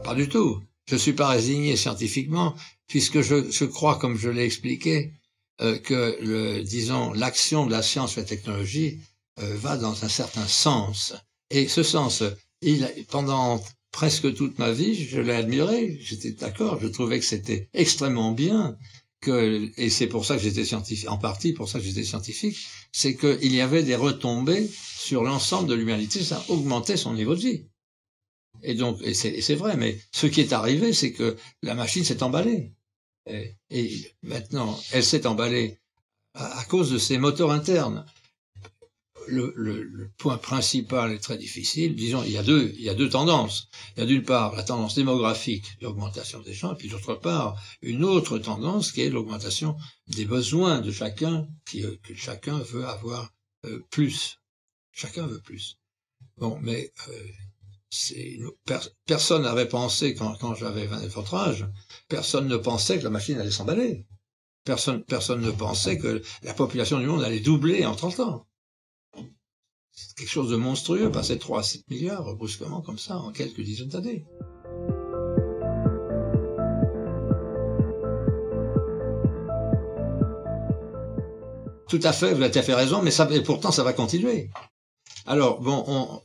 Pas 0.04 0.16
du 0.16 0.28
tout. 0.28 0.62
Je 0.88 0.96
ne 0.96 1.00
suis 1.00 1.14
pas 1.14 1.30
résigné 1.30 1.78
scientifiquement, 1.78 2.56
puisque 2.88 3.22
je, 3.22 3.50
je 3.50 3.66
crois, 3.66 3.98
comme 3.98 4.18
je 4.18 4.30
l'ai 4.30 4.44
expliqué, 4.44 5.14
euh, 5.62 5.78
que, 5.78 6.18
le, 6.22 6.64
disons, 6.64 7.14
l'action 7.14 7.66
de 7.66 7.72
la 7.72 7.84
science 7.84 8.18
et 8.18 8.22
la 8.22 8.26
technologie 8.26 9.00
euh, 9.40 9.56
va 9.58 9.78
dans 9.78 10.04
un 10.04 10.10
certain 10.10 10.48
sens. 10.48 11.14
Et 11.52 11.68
ce 11.68 11.84
sens, 11.84 12.24
il, 12.62 12.90
pendant 13.10 13.64
presque 13.92 14.34
toute 14.34 14.58
ma 14.58 14.72
vie, 14.72 14.96
je 14.96 15.20
l'ai 15.22 15.34
admiré, 15.34 15.98
j'étais 16.02 16.32
d'accord, 16.32 16.80
je 16.82 16.88
trouvais 16.88 17.20
que 17.20 17.26
c'était 17.26 17.70
extrêmement 17.74 18.32
bien, 18.32 18.76
et 19.28 19.90
c'est 19.90 20.08
pour 20.08 20.26
ça 20.26 20.36
que 20.36 20.42
j'étais 20.42 20.66
scientifique, 20.66 21.10
en 21.10 21.18
partie 21.18 21.54
pour 21.54 21.70
ça 21.70 21.80
que 21.80 21.86
j'étais 21.86 22.04
scientifique, 22.04 22.58
c'est 22.92 23.16
qu'il 23.16 23.54
y 23.54 23.62
avait 23.62 23.84
des 23.84 23.96
retombées 23.96 24.70
sur 24.98 25.24
l'ensemble 25.24 25.68
de 25.68 25.76
l'humanité, 25.76 26.24
ça 26.24 26.44
augmentait 26.50 26.98
son 26.98 27.14
niveau 27.14 27.36
de 27.36 27.42
vie. 27.42 27.66
Et 28.64 28.76
donc, 28.76 29.00
et 29.02 29.14
c'est 29.14 29.56
vrai, 29.56 29.76
mais 29.78 30.00
ce 30.12 30.28
qui 30.28 30.42
est 30.42 30.54
arrivé, 30.54 30.94
c'est 30.94 31.12
que 31.12 31.38
la 31.62 31.76
machine 31.76 32.04
s'est 32.04 32.24
emballée. 32.24 32.74
Et, 33.70 34.12
maintenant, 34.24 34.80
elle 34.92 35.04
s'est 35.04 35.28
emballée 35.28 35.80
à, 36.34 36.64
cause 36.66 36.92
de 36.92 36.98
ses 36.98 37.18
moteurs 37.18 37.52
internes 37.52 38.06
le, 39.28 39.54
le, 39.56 39.84
le, 39.84 40.10
point 40.18 40.38
principal 40.38 41.12
est 41.12 41.20
très 41.20 41.38
difficile. 41.38 41.96
Disons, 41.96 42.24
il 42.24 42.32
y 42.32 42.38
a 42.38 42.44
deux, 42.44 42.74
il 42.76 42.82
y 42.82 42.90
a 42.90 42.94
deux 42.94 43.10
tendances. 43.10 43.68
Il 43.96 44.00
y 44.00 44.04
a 44.04 44.06
d'une 44.06 44.24
part 44.24 44.56
la 44.56 44.64
tendance 44.64 44.96
démographique, 44.96 45.66
l'augmentation 45.82 46.40
des 46.42 46.54
gens, 46.54 46.74
et 46.74 46.78
puis 46.78 46.90
d'autre 46.90 47.16
part 47.16 47.62
une 47.82 48.04
autre 48.04 48.38
tendance 48.40 48.92
qui 48.92 49.02
est 49.02 49.10
l'augmentation 49.10 49.78
des 50.08 50.26
besoins 50.26 50.82
de 50.82 50.92
chacun, 50.92 51.48
qui, 51.66 51.84
euh, 51.84 51.96
que 52.04 52.16
chacun 52.16 52.60
veut 52.60 52.86
avoir 52.86 53.32
euh, 53.66 53.80
plus. 53.90 54.40
Chacun 54.92 55.26
veut 55.28 55.42
plus. 55.42 55.78
Bon, 56.38 56.60
mais 56.62 56.92
euh, 57.10 58.52
per, 58.66 58.80
personne 59.06 59.44
n'avait 59.44 59.68
pensé 59.68 60.16
quand, 60.16 60.36
quand 60.36 60.56
j'avais 60.56 60.86
20 60.86 61.08
votre 61.08 61.36
âge, 61.36 61.66
personne 62.08 62.48
ne 62.48 62.58
pensait 62.58 63.00
que 63.00 63.04
la 63.04 63.10
machine 63.10 63.40
allait 63.40 63.52
s'emballer. 63.52 64.06
Personne, 64.64 65.04
personne 65.04 65.42
ne 65.42 65.52
pensait 65.52 65.98
que 65.98 66.22
la 66.44 66.54
population 66.54 67.00
du 67.00 67.08
monde 67.08 67.24
allait 67.24 67.40
doubler 67.40 67.86
en 67.86 67.96
30 67.96 68.20
ans 68.20 68.48
c'est 70.08 70.18
quelque 70.18 70.30
chose 70.30 70.50
de 70.50 70.56
monstrueux, 70.56 71.12
passer 71.12 71.36
de 71.36 71.40
3 71.40 71.60
à 71.60 71.64
7 71.64 71.90
milliards 71.90 72.36
brusquement 72.36 72.82
comme 72.82 72.98
ça 72.98 73.18
en 73.18 73.32
quelques 73.32 73.62
dizaines 73.62 73.90
d'années. 73.90 74.26
Tout 81.88 82.00
à 82.04 82.14
fait, 82.14 82.34
vous 82.34 82.42
avez 82.42 82.62
fait 82.62 82.74
raison, 82.74 83.02
mais 83.02 83.12
ça, 83.12 83.28
pourtant 83.44 83.72
ça 83.72 83.84
va 83.84 83.94
continuer. 83.94 84.50
Alors, 85.26 85.62
bon, 85.62 85.84
on, 85.88 86.22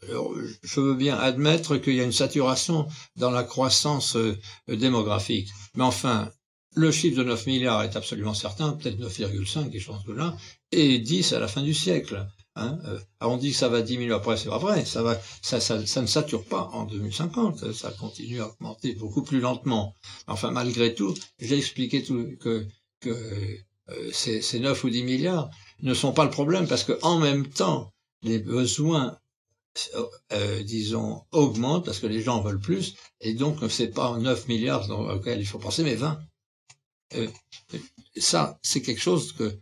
je 0.63 0.81
veux 0.81 0.95
bien 0.95 1.19
admettre 1.19 1.77
qu'il 1.77 1.95
y 1.95 2.01
a 2.01 2.05
une 2.05 2.13
saturation 2.13 2.87
dans 3.17 3.31
la 3.31 3.43
croissance 3.43 4.17
euh, 4.17 4.39
démographique. 4.69 5.51
Mais 5.75 5.85
enfin, 5.85 6.31
le 6.75 6.91
chiffre 6.93 7.19
de 7.19 7.25
9 7.25 7.47
milliards 7.47 7.83
est 7.83 7.97
absolument 7.97 8.35
certain, 8.35 8.73
peut-être 8.73 8.99
9,5, 8.99 9.71
quelque 9.71 9.81
chose 9.81 10.05
de 10.07 10.13
là, 10.13 10.37
et 10.73 10.99
10 10.99 11.33
à 11.33 11.41
la 11.41 11.49
fin 11.49 11.63
du 11.63 11.75
siècle. 11.75 12.27
Hein, 12.59 12.79
euh, 12.87 12.99
on 13.21 13.37
dit 13.37 13.51
que 13.51 13.57
ça 13.57 13.69
va 13.69 13.83
diminuer 13.83 14.15
après, 14.15 14.39
c'est 14.39 14.49
pas 14.49 14.59
vrai. 14.59 14.85
Ça 14.87 15.03
va, 15.03 15.21
ça, 15.43 15.61
ça, 15.61 15.87
ça, 15.87 16.01
ne 16.01 16.07
sature 16.07 16.45
pas 16.45 16.71
en 16.73 16.85
2050. 16.87 17.73
Ça 17.73 17.91
continue 17.91 18.41
à 18.41 18.49
augmenter 18.49 18.95
beaucoup 18.95 19.23
plus 19.23 19.41
lentement. 19.41 19.95
Enfin, 20.27 20.51
malgré 20.51 20.95
tout, 20.95 21.15
j'ai 21.39 21.59
expliqué 21.59 22.03
tout, 22.03 22.35
que, 22.41 22.67
que 23.01 23.11
euh, 23.91 24.11
ces, 24.11 24.41
ces 24.41 24.59
9 24.59 24.85
ou 24.85 24.91
10 24.91 25.05
milliards 25.05 25.51
ne 25.83 25.93
sont 25.93 26.13
pas 26.13 26.25
le 26.25 26.31
problème 26.31 26.67
parce 26.67 26.83
que 26.83 26.99
en 27.03 27.19
même 27.19 27.47
temps, 27.47 27.93
les 28.23 28.39
besoins, 28.39 29.19
euh, 30.33 30.63
disons, 30.63 31.23
augmentent 31.33 31.85
parce 31.85 31.99
que 31.99 32.07
les 32.07 32.23
gens 32.23 32.41
veulent 32.41 32.59
plus. 32.59 32.95
Et 33.21 33.35
donc, 33.35 33.59
c'est 33.69 33.93
pas 33.93 34.17
9 34.17 34.49
milliards 34.49 34.91
auxquels 34.91 35.41
il 35.41 35.47
faut 35.47 35.59
penser, 35.59 35.83
mais 35.83 35.95
20. 35.95 36.19
Euh, 37.17 37.29
ça, 38.17 38.59
c'est 38.63 38.81
quelque 38.81 39.03
chose 39.03 39.33
que, 39.33 39.61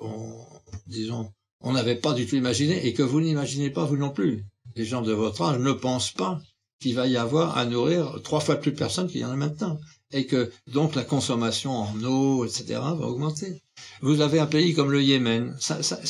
on, 0.00 0.44
disons, 0.88 1.32
on 1.64 1.72
n'avait 1.72 1.96
pas 1.96 2.12
du 2.12 2.26
tout 2.26 2.36
imaginé 2.36 2.86
et 2.86 2.92
que 2.92 3.02
vous 3.02 3.20
n'imaginez 3.20 3.70
pas 3.70 3.84
vous 3.86 3.96
non 3.96 4.10
plus. 4.10 4.44
Les 4.76 4.84
gens 4.84 5.02
de 5.02 5.12
votre 5.12 5.42
âge 5.42 5.58
ne 5.58 5.72
pensent 5.72 6.12
pas 6.12 6.40
qu'il 6.80 6.94
va 6.94 7.06
y 7.06 7.16
avoir 7.16 7.56
à 7.56 7.64
nourrir 7.64 8.20
trois 8.22 8.40
fois 8.40 8.56
plus 8.56 8.72
de 8.72 8.76
personnes 8.76 9.08
qu'il 9.08 9.22
y 9.22 9.24
en 9.24 9.30
a 9.30 9.36
maintenant 9.36 9.80
et 10.12 10.26
que 10.26 10.52
donc 10.66 10.94
la 10.94 11.02
consommation 11.02 11.72
en 11.72 12.04
eau, 12.04 12.44
etc., 12.44 12.66
va 12.74 13.06
augmenter. 13.06 13.62
Vous 14.02 14.20
avez 14.20 14.38
un 14.38 14.46
pays 14.46 14.74
comme 14.74 14.92
le 14.92 15.02
Yémen. 15.02 15.56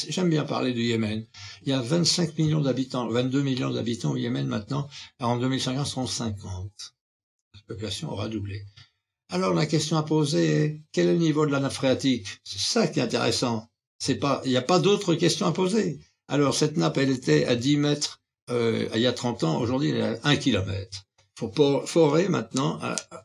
J'aime 0.08 0.28
bien 0.28 0.44
parler 0.44 0.74
du 0.74 0.82
Yémen. 0.82 1.24
Il 1.62 1.68
y 1.68 1.72
a 1.72 1.80
25 1.80 2.36
millions 2.36 2.60
d'habitants, 2.60 3.08
22 3.08 3.42
millions 3.42 3.70
d'habitants 3.70 4.10
au 4.10 4.16
Yémen 4.16 4.46
maintenant. 4.46 4.88
En 5.20 5.38
2050, 5.38 5.86
seront 5.86 6.06
50. 6.06 6.70
La 7.54 7.60
population 7.68 8.10
aura 8.10 8.28
doublé. 8.28 8.64
Alors 9.30 9.54
la 9.54 9.66
question 9.66 9.96
à 9.96 10.02
poser 10.02 10.44
est 10.46 10.82
quel 10.92 11.06
est 11.06 11.12
le 11.12 11.18
niveau 11.18 11.46
de 11.46 11.52
la 11.52 11.60
nappe 11.60 11.72
phréatique? 11.72 12.26
C'est 12.44 12.58
ça 12.58 12.88
qui 12.88 12.98
est 12.98 13.02
intéressant. 13.02 13.68
C'est 13.98 14.16
pas, 14.16 14.42
il 14.44 14.50
n'y 14.50 14.56
a 14.56 14.62
pas 14.62 14.78
d'autres 14.78 15.14
questions 15.14 15.46
à 15.46 15.52
poser. 15.52 16.00
Alors 16.28 16.54
cette 16.54 16.76
nappe, 16.76 16.98
elle 16.98 17.10
était 17.10 17.44
à 17.46 17.56
10 17.56 17.76
mètres 17.76 18.20
euh, 18.50 18.88
il 18.94 19.00
y 19.00 19.06
a 19.06 19.12
30 19.12 19.44
ans. 19.44 19.60
Aujourd'hui, 19.60 19.90
elle 19.90 19.96
est 19.96 20.02
à 20.02 20.18
1 20.24 20.36
kilomètre. 20.36 21.04
Faut 21.36 21.50
forer 21.86 22.28
maintenant. 22.28 22.78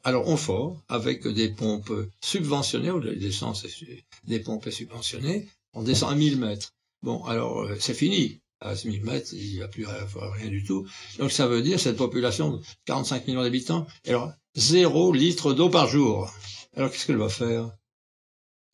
Alors 0.04 0.28
on 0.28 0.38
fore 0.38 0.82
avec 0.88 1.28
des 1.28 1.50
pompes 1.50 1.92
subventionnées, 2.22 2.92
ou 2.92 3.00
des 3.02 4.40
pompes 4.40 4.70
subventionnées. 4.70 5.48
On 5.74 5.84
descend 5.84 6.12
à 6.12 6.16
1000 6.16 6.40
mètres. 6.40 6.74
Bon, 7.04 7.24
alors 7.26 7.62
euh, 7.62 7.76
c'est 7.80 7.94
fini. 7.94 8.42
À 8.62 8.74
1000 8.74 9.04
mètres, 9.06 9.30
il 9.34 9.54
n'y 9.54 9.62
a 9.62 9.70
plus 9.70 9.86
rien 9.86 10.50
du 10.50 10.64
tout. 10.66 10.86
Donc 11.18 11.32
ça 11.32 11.48
veut 11.48 11.62
dire 11.62 11.80
cette 11.80 11.96
population 11.96 12.52
de 12.52 12.62
45 12.86 13.28
millions 13.28 13.44
d'habitants, 13.44 13.88
alors 14.06 14.34
zéro 14.54 15.14
litre 15.14 15.54
d'eau 15.54 15.70
par 15.70 15.88
jour. 15.88 16.30
Alors 16.76 16.92
qu'est-ce 16.92 17.06
qu'elle 17.08 17.16
va 17.16 17.30
faire? 17.30 17.72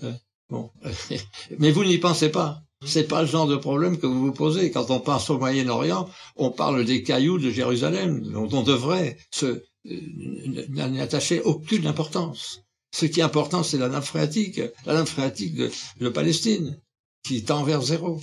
Hein? 0.02 0.18
Bon. 0.50 0.70
Mais 1.60 1.72
vous 1.72 1.84
n'y 1.84 1.98
pensez 1.98 2.30
pas. 2.30 2.62
C'est 2.86 3.08
pas 3.08 3.22
le 3.22 3.28
genre 3.28 3.48
de 3.48 3.56
problème 3.56 3.98
que 3.98 4.06
vous 4.06 4.28
vous 4.28 4.34
posez. 4.34 4.70
Quand 4.72 4.92
on 4.92 5.00
pense 5.00 5.30
au 5.30 5.40
Moyen-Orient, 5.40 6.08
on 6.36 6.52
parle 6.52 6.86
des 6.86 7.04
cailloux 7.04 7.40
de 7.40 7.50
Jérusalem, 7.50 8.22
dont 8.22 8.50
on 8.52 8.62
devrait 8.64 9.18
se, 9.32 9.64
n'y 9.86 11.00
attacher 11.00 11.42
aucune 11.42 11.88
importance. 11.88 12.62
Ce 12.92 13.06
qui 13.06 13.22
est 13.22 13.24
important, 13.24 13.64
c'est 13.64 13.78
la 13.78 13.90
nappe 13.90 14.06
phréatique, 14.06 14.62
la 14.86 14.94
nappe 14.94 15.08
phréatique 15.08 15.56
de, 15.56 16.10
Palestine, 16.10 16.80
qui 17.24 17.44
tend 17.44 17.64
vers 17.64 17.82
zéro. 17.82 18.22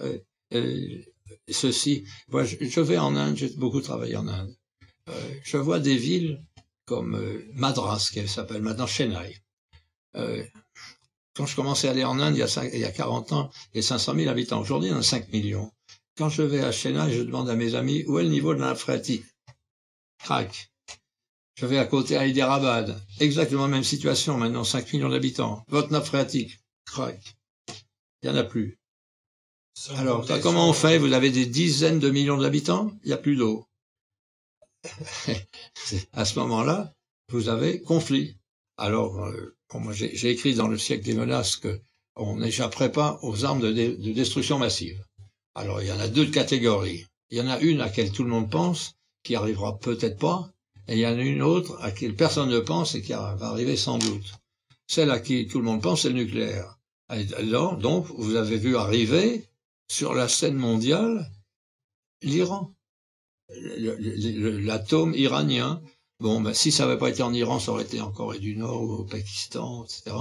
Euh, 0.00 0.18
euh, 0.54 1.02
ceci, 1.50 2.04
moi, 2.28 2.44
je, 2.44 2.80
vais 2.80 2.98
en 2.98 3.16
Inde, 3.16 3.36
j'ai 3.36 3.48
beaucoup 3.56 3.80
travaillé 3.80 4.16
en 4.16 4.28
Inde. 4.28 4.54
Euh, 5.08 5.34
je 5.44 5.56
vois 5.56 5.80
des 5.80 5.96
villes 5.96 6.42
comme 6.84 7.16
euh, 7.16 7.44
Madras, 7.54 8.10
qui 8.12 8.26
s'appelle 8.28 8.62
maintenant 8.62 8.86
Chennai. 8.86 9.36
Quand 11.36 11.46
je 11.46 11.54
commençais 11.54 11.88
à 11.88 11.90
aller 11.90 12.04
en 12.04 12.18
Inde, 12.18 12.34
il 12.34 12.40
y 12.40 12.42
a, 12.42 12.64
il 12.72 12.80
y 12.80 12.84
a 12.84 12.90
40 12.90 13.32
ans, 13.32 13.50
il 13.74 13.78
y 13.78 13.80
a 13.80 13.82
500 13.86 14.14
000 14.14 14.28
habitants. 14.28 14.60
Aujourd'hui, 14.60 14.88
il 14.88 14.92
y 14.92 14.94
en 14.94 15.00
a 15.00 15.02
5 15.02 15.30
millions. 15.32 15.70
Quand 16.16 16.30
je 16.30 16.42
vais 16.42 16.60
à 16.60 16.72
Chennai, 16.72 17.12
je 17.12 17.22
demande 17.22 17.50
à 17.50 17.56
mes 17.56 17.74
amis 17.74 18.04
où 18.06 18.18
est 18.18 18.22
le 18.22 18.30
niveau 18.30 18.54
de 18.54 18.60
la 18.60 18.74
phréatique. 18.74 19.24
Crac. 20.18 20.70
Je 21.56 21.66
vais 21.66 21.78
à 21.78 21.84
côté 21.84 22.16
à 22.16 22.26
Hyderabad. 22.26 22.98
Exactement 23.20 23.62
la 23.62 23.68
même 23.68 23.84
situation, 23.84 24.38
maintenant 24.38 24.64
5 24.64 24.92
millions 24.94 25.10
d'habitants. 25.10 25.62
Votre 25.68 25.92
nappe 25.92 26.06
phréatique, 26.06 26.58
crac. 26.86 27.36
Il 28.22 28.30
n'y 28.30 28.36
en 28.36 28.38
a 28.38 28.44
plus. 28.44 28.78
Alors, 29.96 30.26
comment 30.42 30.70
on 30.70 30.72
fait? 30.72 30.96
Vous 30.96 31.12
avez 31.12 31.30
des 31.30 31.46
dizaines 31.46 31.98
de 31.98 32.10
millions 32.10 32.38
d'habitants, 32.38 32.92
il 33.04 33.08
n'y 33.08 33.12
a 33.12 33.18
plus 33.18 33.36
d'eau. 33.36 33.66
à 36.12 36.24
ce 36.24 36.38
moment-là, 36.38 36.94
vous 37.28 37.50
avez 37.50 37.82
conflit. 37.82 38.36
Alors, 38.76 39.24
euh, 39.24 39.56
j'ai 39.92 40.30
écrit 40.30 40.54
dans 40.54 40.68
le 40.68 40.78
siècle 40.78 41.04
des 41.04 41.14
menaces 41.14 41.56
que 41.56 41.80
on 42.16 42.36
n'échapperait 42.36 42.92
pas 42.92 43.18
aux 43.22 43.44
armes 43.44 43.60
de, 43.60 43.72
de, 43.72 44.12
destruction 44.12 44.58
massive. 44.58 45.02
Alors, 45.54 45.82
il 45.82 45.88
y 45.88 45.92
en 45.92 46.00
a 46.00 46.08
deux 46.08 46.26
catégories. 46.26 47.04
Il 47.30 47.38
y 47.38 47.40
en 47.40 47.48
a 47.48 47.58
une 47.60 47.80
à 47.80 47.86
laquelle 47.86 48.12
tout 48.12 48.24
le 48.24 48.30
monde 48.30 48.50
pense, 48.50 48.94
qui 49.22 49.34
arrivera 49.34 49.78
peut-être 49.78 50.18
pas, 50.18 50.50
et 50.88 50.94
il 50.94 51.00
y 51.00 51.06
en 51.06 51.18
a 51.18 51.22
une 51.22 51.42
autre 51.42 51.76
à 51.80 51.88
laquelle 51.88 52.14
personne 52.14 52.48
ne 52.48 52.60
pense 52.60 52.94
et 52.94 53.02
qui 53.02 53.12
va 53.12 53.36
arriver 53.40 53.76
sans 53.76 53.98
doute. 53.98 54.34
Celle 54.86 55.10
à 55.10 55.18
qui 55.18 55.46
tout 55.46 55.58
le 55.58 55.64
monde 55.64 55.82
pense, 55.82 56.02
c'est 56.02 56.08
le 56.08 56.14
nucléaire. 56.14 56.78
Alors, 57.08 57.76
donc, 57.76 58.06
vous 58.16 58.36
avez 58.36 58.56
vu 58.56 58.76
arriver 58.76 59.44
sur 59.88 60.14
la 60.14 60.28
scène 60.28 60.56
mondiale 60.56 61.30
l'Iran, 62.22 62.74
l'atome 63.48 65.14
iranien. 65.14 65.82
Bon, 66.20 66.40
ben, 66.40 66.54
si 66.54 66.72
ça 66.72 66.86
n'avait 66.86 66.98
pas 66.98 67.10
été 67.10 67.22
en 67.22 67.34
Iran, 67.34 67.60
ça 67.60 67.72
aurait 67.72 67.84
été 67.84 68.00
en 68.00 68.10
Corée 68.10 68.38
du 68.38 68.56
Nord 68.56 68.82
ou 68.82 68.92
au 68.94 69.04
Pakistan, 69.04 69.84
etc. 69.84 70.16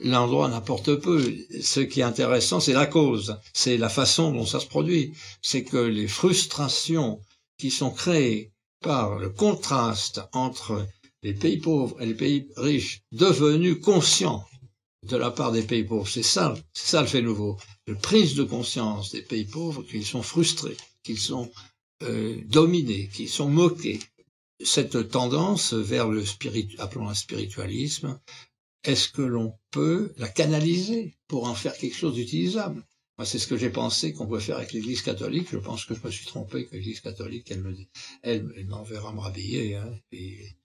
L'endroit 0.00 0.48
n'importe 0.48 0.96
peu. 0.96 1.22
Ce 1.60 1.80
qui 1.80 2.00
est 2.00 2.04
intéressant, 2.04 2.58
c'est 2.58 2.72
la 2.72 2.86
cause, 2.86 3.38
c'est 3.52 3.76
la 3.76 3.88
façon 3.88 4.32
dont 4.32 4.46
ça 4.46 4.58
se 4.58 4.66
produit. 4.66 5.12
C'est 5.42 5.62
que 5.62 5.76
les 5.76 6.08
frustrations 6.08 7.20
qui 7.58 7.70
sont 7.70 7.90
créées 7.90 8.52
par 8.80 9.18
le 9.18 9.28
contraste 9.28 10.22
entre 10.32 10.86
les 11.22 11.34
pays 11.34 11.58
pauvres 11.58 12.00
et 12.00 12.06
les 12.06 12.14
pays 12.14 12.48
riches 12.56 13.02
devenus 13.12 13.78
conscients 13.80 14.44
de 15.06 15.16
la 15.16 15.30
part 15.30 15.52
des 15.52 15.62
pays 15.62 15.84
pauvres. 15.84 16.08
C'est 16.08 16.22
ça, 16.22 16.54
ça 16.72 17.02
le 17.02 17.06
fait 17.06 17.22
nouveau. 17.22 17.58
Le 17.86 17.94
prise 17.94 18.34
de 18.34 18.44
conscience 18.44 19.10
des 19.12 19.22
pays 19.22 19.44
pauvres 19.44 19.82
qu'ils 19.82 20.06
sont 20.06 20.22
frustrés, 20.22 20.76
qu'ils 21.02 21.18
sont 21.18 21.50
euh, 22.02 22.36
dominés, 22.46 23.08
qu'ils 23.12 23.28
sont 23.28 23.48
moqués. 23.48 23.98
Cette 24.62 25.08
tendance 25.08 25.72
vers 25.72 26.08
le 26.08 26.24
spirit, 26.24 26.74
appelons 26.78 27.08
un 27.08 27.14
spiritualisme, 27.14 28.20
est-ce 28.84 29.08
que 29.08 29.22
l'on 29.22 29.54
peut 29.70 30.12
la 30.16 30.28
canaliser 30.28 31.16
pour 31.28 31.44
en 31.44 31.54
faire 31.54 31.76
quelque 31.76 31.96
chose 31.96 32.14
d'utilisable? 32.14 32.84
Moi, 33.18 33.26
c'est 33.26 33.38
ce 33.38 33.46
que 33.46 33.56
j'ai 33.58 33.68
pensé 33.68 34.14
qu'on 34.14 34.26
pouvait 34.26 34.40
faire 34.40 34.56
avec 34.56 34.72
l'Église 34.72 35.02
catholique. 35.02 35.48
Je 35.52 35.58
pense 35.58 35.84
que 35.84 35.94
je 35.94 36.00
me 36.02 36.10
suis 36.10 36.26
trompé 36.26 36.66
que 36.66 36.74
l'Église 36.74 37.00
catholique, 37.00 37.50
elle 37.50 37.60
me, 37.60 37.76
elle, 38.22 38.66
m'enverra 38.66 39.12
me 39.12 39.20
rhabiller. 39.20 39.76
Hein, 39.76 39.92
et, 40.12 40.56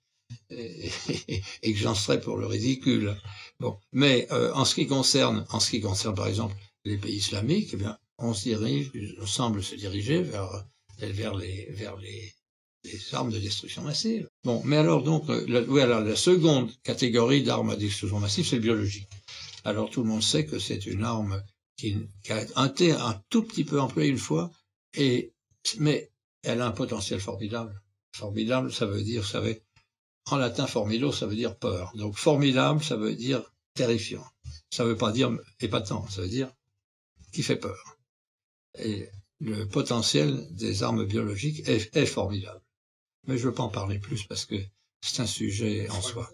et, 0.50 1.72
que 1.72 1.78
j'en 1.78 1.94
serais 1.94 2.20
pour 2.20 2.36
le 2.36 2.46
ridicule. 2.46 3.14
Bon, 3.60 3.78
mais 3.92 4.26
euh, 4.32 4.52
en 4.54 4.64
ce 4.64 4.74
qui 4.74 4.86
concerne, 4.86 5.46
en 5.50 5.60
ce 5.60 5.70
qui 5.70 5.80
concerne 5.80 6.14
par 6.14 6.26
exemple 6.26 6.56
les 6.84 6.96
pays 6.96 7.16
islamiques, 7.16 7.70
eh 7.74 7.76
bien, 7.76 7.98
on 8.18 8.32
se 8.32 8.44
dirige, 8.44 8.90
on 9.20 9.26
semble 9.26 9.62
se 9.62 9.74
diriger 9.74 10.22
vers 10.22 10.64
vers 10.98 11.34
les 11.34 11.66
vers 11.70 11.96
les, 11.96 12.32
les 12.92 13.14
armes 13.14 13.30
de 13.30 13.38
destruction 13.38 13.82
massive. 13.82 14.28
Bon, 14.44 14.62
mais 14.64 14.76
alors 14.76 15.02
donc, 15.02 15.28
euh, 15.28 15.44
la, 15.48 16.00
la 16.00 16.16
seconde 16.16 16.70
catégorie 16.82 17.42
d'armes 17.42 17.70
à 17.70 17.76
destruction 17.76 18.20
massive, 18.20 18.46
c'est 18.46 18.56
le 18.56 18.62
biologique. 18.62 19.08
Alors 19.64 19.90
tout 19.90 20.02
le 20.02 20.08
monde 20.08 20.22
sait 20.22 20.46
que 20.46 20.58
c'est 20.58 20.86
une 20.86 21.04
arme 21.04 21.42
qui, 21.76 21.96
a 22.30 22.66
été 22.66 22.92
un 22.92 23.20
tout 23.28 23.42
petit 23.42 23.64
peu 23.64 23.80
employée 23.80 24.10
une 24.10 24.18
fois, 24.18 24.50
et 24.94 25.32
mais 25.78 26.10
elle 26.42 26.60
a 26.60 26.66
un 26.66 26.72
potentiel 26.72 27.20
formidable. 27.20 27.82
Formidable, 28.14 28.72
ça 28.72 28.86
veut 28.86 29.02
dire, 29.02 29.22
vous 29.22 29.28
savez, 29.28 29.62
en 30.30 30.36
latin, 30.36 30.66
formido, 30.66 31.12
ça 31.12 31.26
veut 31.26 31.36
dire 31.36 31.56
peur. 31.56 31.92
Donc 31.96 32.16
formidable, 32.16 32.82
ça 32.82 32.96
veut 32.96 33.14
dire 33.14 33.42
terrifiant. 33.74 34.24
Ça 34.70 34.84
veut 34.84 34.96
pas 34.96 35.12
dire 35.12 35.30
épatant, 35.60 36.08
ça 36.08 36.22
veut 36.22 36.28
dire 36.28 36.50
qui 37.32 37.42
fait 37.42 37.56
peur. 37.56 37.98
Et 38.78 39.08
le 39.40 39.66
potentiel 39.68 40.46
des 40.52 40.82
armes 40.82 41.04
biologiques 41.04 41.68
est, 41.68 42.06
formidable. 42.06 42.60
Mais 43.26 43.36
je 43.36 43.44
ne 43.44 43.48
veux 43.48 43.54
pas 43.54 43.64
en 43.64 43.68
parler 43.68 43.98
plus 43.98 44.24
parce 44.24 44.44
que 44.44 44.56
c'est 45.00 45.22
un 45.22 45.26
sujet 45.26 45.88
en 45.90 46.00
soi. 46.00 46.30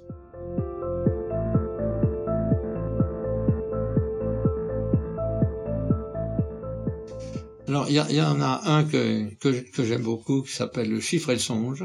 Alors, 7.69 7.89
il 7.89 7.95
y, 7.95 8.21
en 8.21 8.41
a 8.43 8.61
un 8.71 8.85
que, 8.85 9.31
que 9.39 9.85
j'aime 9.85 10.03
beaucoup 10.03 10.43
qui 10.43 10.53
s'appelle 10.53 10.91
Le 10.91 11.01
chiffre 11.01 11.31
et 11.31 11.35
le 11.35 11.39
songe, 11.39 11.85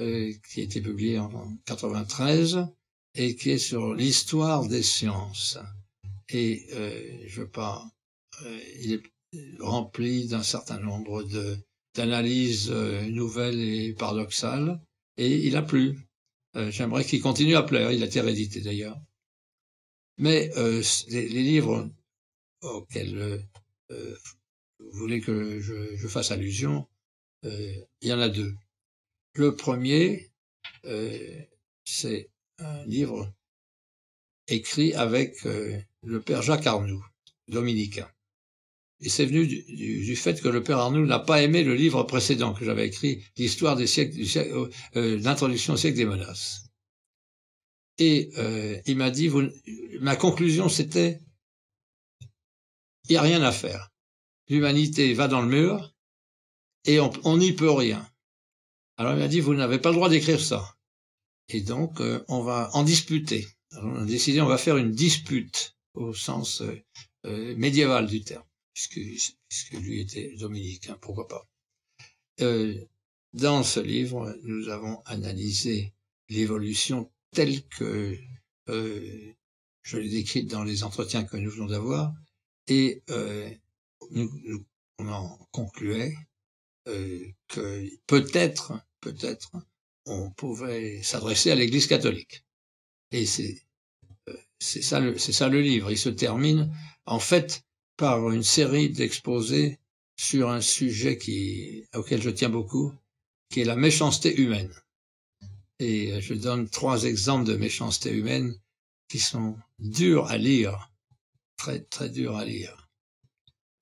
euh, 0.00 0.32
qui 0.50 0.60
a 0.60 0.64
été 0.64 0.80
publié 0.80 1.18
en 1.18 1.30
93 1.66 2.66
et 3.14 3.36
qui 3.36 3.50
est 3.50 3.58
sur 3.58 3.94
l'histoire 3.94 4.66
des 4.66 4.82
sciences. 4.82 5.58
Et 6.30 6.66
euh, 6.72 7.24
je 7.26 7.42
veux 7.42 7.50
pas, 7.50 7.84
euh, 8.44 8.60
il 8.80 8.94
est 8.94 9.02
rempli 9.60 10.28
d'un 10.28 10.42
certain 10.42 10.78
nombre 10.78 11.22
de 11.24 11.58
d'analyses 11.94 12.70
euh, 12.70 13.02
nouvelles 13.08 13.60
et 13.60 13.92
paradoxales, 13.94 14.80
et 15.16 15.46
il 15.46 15.56
a 15.56 15.62
plu. 15.62 15.98
Euh, 16.56 16.70
j'aimerais 16.70 17.04
qu'il 17.04 17.20
continue 17.20 17.56
à 17.56 17.62
plaire. 17.62 17.92
Il 17.92 18.02
a 18.02 18.06
été 18.06 18.20
réédité 18.20 18.60
d'ailleurs. 18.60 19.00
Mais 20.18 20.50
les, 21.08 21.28
les, 21.28 21.42
livres 21.42 21.90
auxquels 22.60 23.42
vous 23.88 24.90
voulez 24.92 25.20
que 25.20 25.58
je, 25.58 26.06
fasse 26.06 26.30
allusion, 26.30 26.86
il 27.42 27.86
y 28.02 28.12
en 28.12 28.20
a 28.20 28.28
deux. 28.28 28.54
Le 29.34 29.56
premier, 29.56 30.30
euh, 30.84 31.42
c'est 31.84 32.30
un 32.58 32.84
livre 32.84 33.32
écrit 34.46 34.92
avec 34.94 35.46
euh, 35.46 35.80
le 36.02 36.20
père 36.20 36.42
Jacques 36.42 36.66
Arnoux, 36.66 37.04
dominicain. 37.48 38.10
Et 39.02 39.08
c'est 39.08 39.26
venu 39.26 39.46
du, 39.46 40.16
fait 40.16 40.40
que 40.40 40.48
le 40.48 40.62
père 40.62 40.78
Arnoux 40.78 41.04
n'a 41.04 41.18
pas 41.18 41.42
aimé 41.42 41.64
le 41.64 41.74
livre 41.74 42.02
précédent 42.04 42.54
que 42.54 42.64
j'avais 42.64 42.86
écrit, 42.86 43.22
l'histoire 43.36 43.76
des 43.76 43.86
siècles, 43.86 44.14
du 44.14 44.26
siècle, 44.26 44.68
euh, 44.96 45.18
l'introduction 45.20 45.74
au 45.74 45.76
siècle 45.76 45.96
des 45.96 46.04
menaces. 46.04 46.66
Et 47.98 48.30
il 48.86 48.96
m'a 48.96 49.10
dit, 49.10 49.28
vous, 49.28 49.42
ma 50.00 50.16
conclusion 50.16 50.68
c'était, 50.68 51.20
il 53.08 53.12
n'y 53.12 53.16
a 53.16 53.22
rien 53.22 53.42
à 53.42 53.52
faire. 53.52 53.90
L'humanité 54.48 55.12
va 55.14 55.28
dans 55.28 55.42
le 55.42 55.48
mur 55.48 55.94
et 56.84 56.98
on 57.00 57.36
n'y 57.36 57.52
peut 57.52 57.70
rien. 57.70 58.04
Alors 58.96 59.14
il 59.14 59.18
m'a 59.18 59.28
dit, 59.28 59.40
vous 59.40 59.54
n'avez 59.54 59.78
pas 59.78 59.90
le 59.90 59.96
droit 59.96 60.08
d'écrire 60.08 60.40
ça. 60.40 60.76
Et 61.48 61.60
donc, 61.60 62.00
euh, 62.00 62.24
on 62.28 62.42
va 62.42 62.70
en 62.72 62.82
disputer. 62.82 63.46
On 63.72 64.02
a 64.02 64.04
décidé, 64.04 64.40
on 64.40 64.46
va 64.46 64.58
faire 64.58 64.76
une 64.76 64.92
dispute 64.92 65.76
au 65.94 66.14
sens 66.14 66.62
euh, 66.62 66.82
euh, 67.26 67.54
médiéval 67.56 68.06
du 68.06 68.22
terme, 68.22 68.44
puisque, 68.74 69.00
puisque 69.48 69.72
lui 69.74 70.00
était 70.00 70.34
dominicain, 70.36 70.98
pourquoi 71.00 71.28
pas. 71.28 71.48
dans 73.32 73.62
ce 73.62 73.80
livre, 73.80 74.36
nous 74.42 74.68
avons 74.68 75.00
analysé 75.04 75.92
l'évolution 76.28 77.10
telle 77.32 77.66
que 77.68 78.18
je 78.66 79.98
l'ai 79.98 80.08
décrite 80.08 80.48
dans 80.50 80.64
les 80.64 80.84
entretiens 80.84 81.24
que 81.24 81.36
nous 81.36 81.50
venons 81.50 81.66
d'avoir, 81.66 82.12
et 82.68 83.02
nous, 84.10 84.64
on 84.98 85.08
en 85.08 85.38
concluait 85.50 86.14
que 86.84 87.88
peut-être 88.06 88.82
peut-être, 89.02 89.50
on 90.06 90.30
pouvait 90.30 91.02
s'adresser 91.02 91.50
à 91.50 91.54
l'Église 91.54 91.86
catholique. 91.86 92.46
Et 93.10 93.26
c'est 93.26 93.60
euh, 94.28 94.36
c'est 94.58 94.80
ça, 94.80 95.02
ça 95.18 95.48
le 95.48 95.60
livre. 95.60 95.90
Il 95.90 95.98
se 95.98 96.08
termine 96.08 96.74
en 97.04 97.18
fait 97.18 97.62
par 98.02 98.32
une 98.32 98.42
série 98.42 98.90
d'exposés 98.90 99.78
sur 100.16 100.50
un 100.50 100.60
sujet 100.60 101.16
auquel 101.94 102.20
je 102.20 102.30
tiens 102.30 102.48
beaucoup, 102.48 102.92
qui 103.48 103.60
est 103.60 103.64
la 103.64 103.76
méchanceté 103.76 104.40
humaine. 104.40 104.74
Et 105.78 106.20
je 106.20 106.34
donne 106.34 106.68
trois 106.68 107.04
exemples 107.04 107.46
de 107.46 107.54
méchanceté 107.54 108.10
humaine 108.10 108.58
qui 109.08 109.20
sont 109.20 109.56
durs 109.78 110.26
à 110.26 110.36
lire, 110.36 110.90
très 111.56 111.78
très 111.78 112.08
durs 112.08 112.36
à 112.36 112.44
lire. 112.44 112.90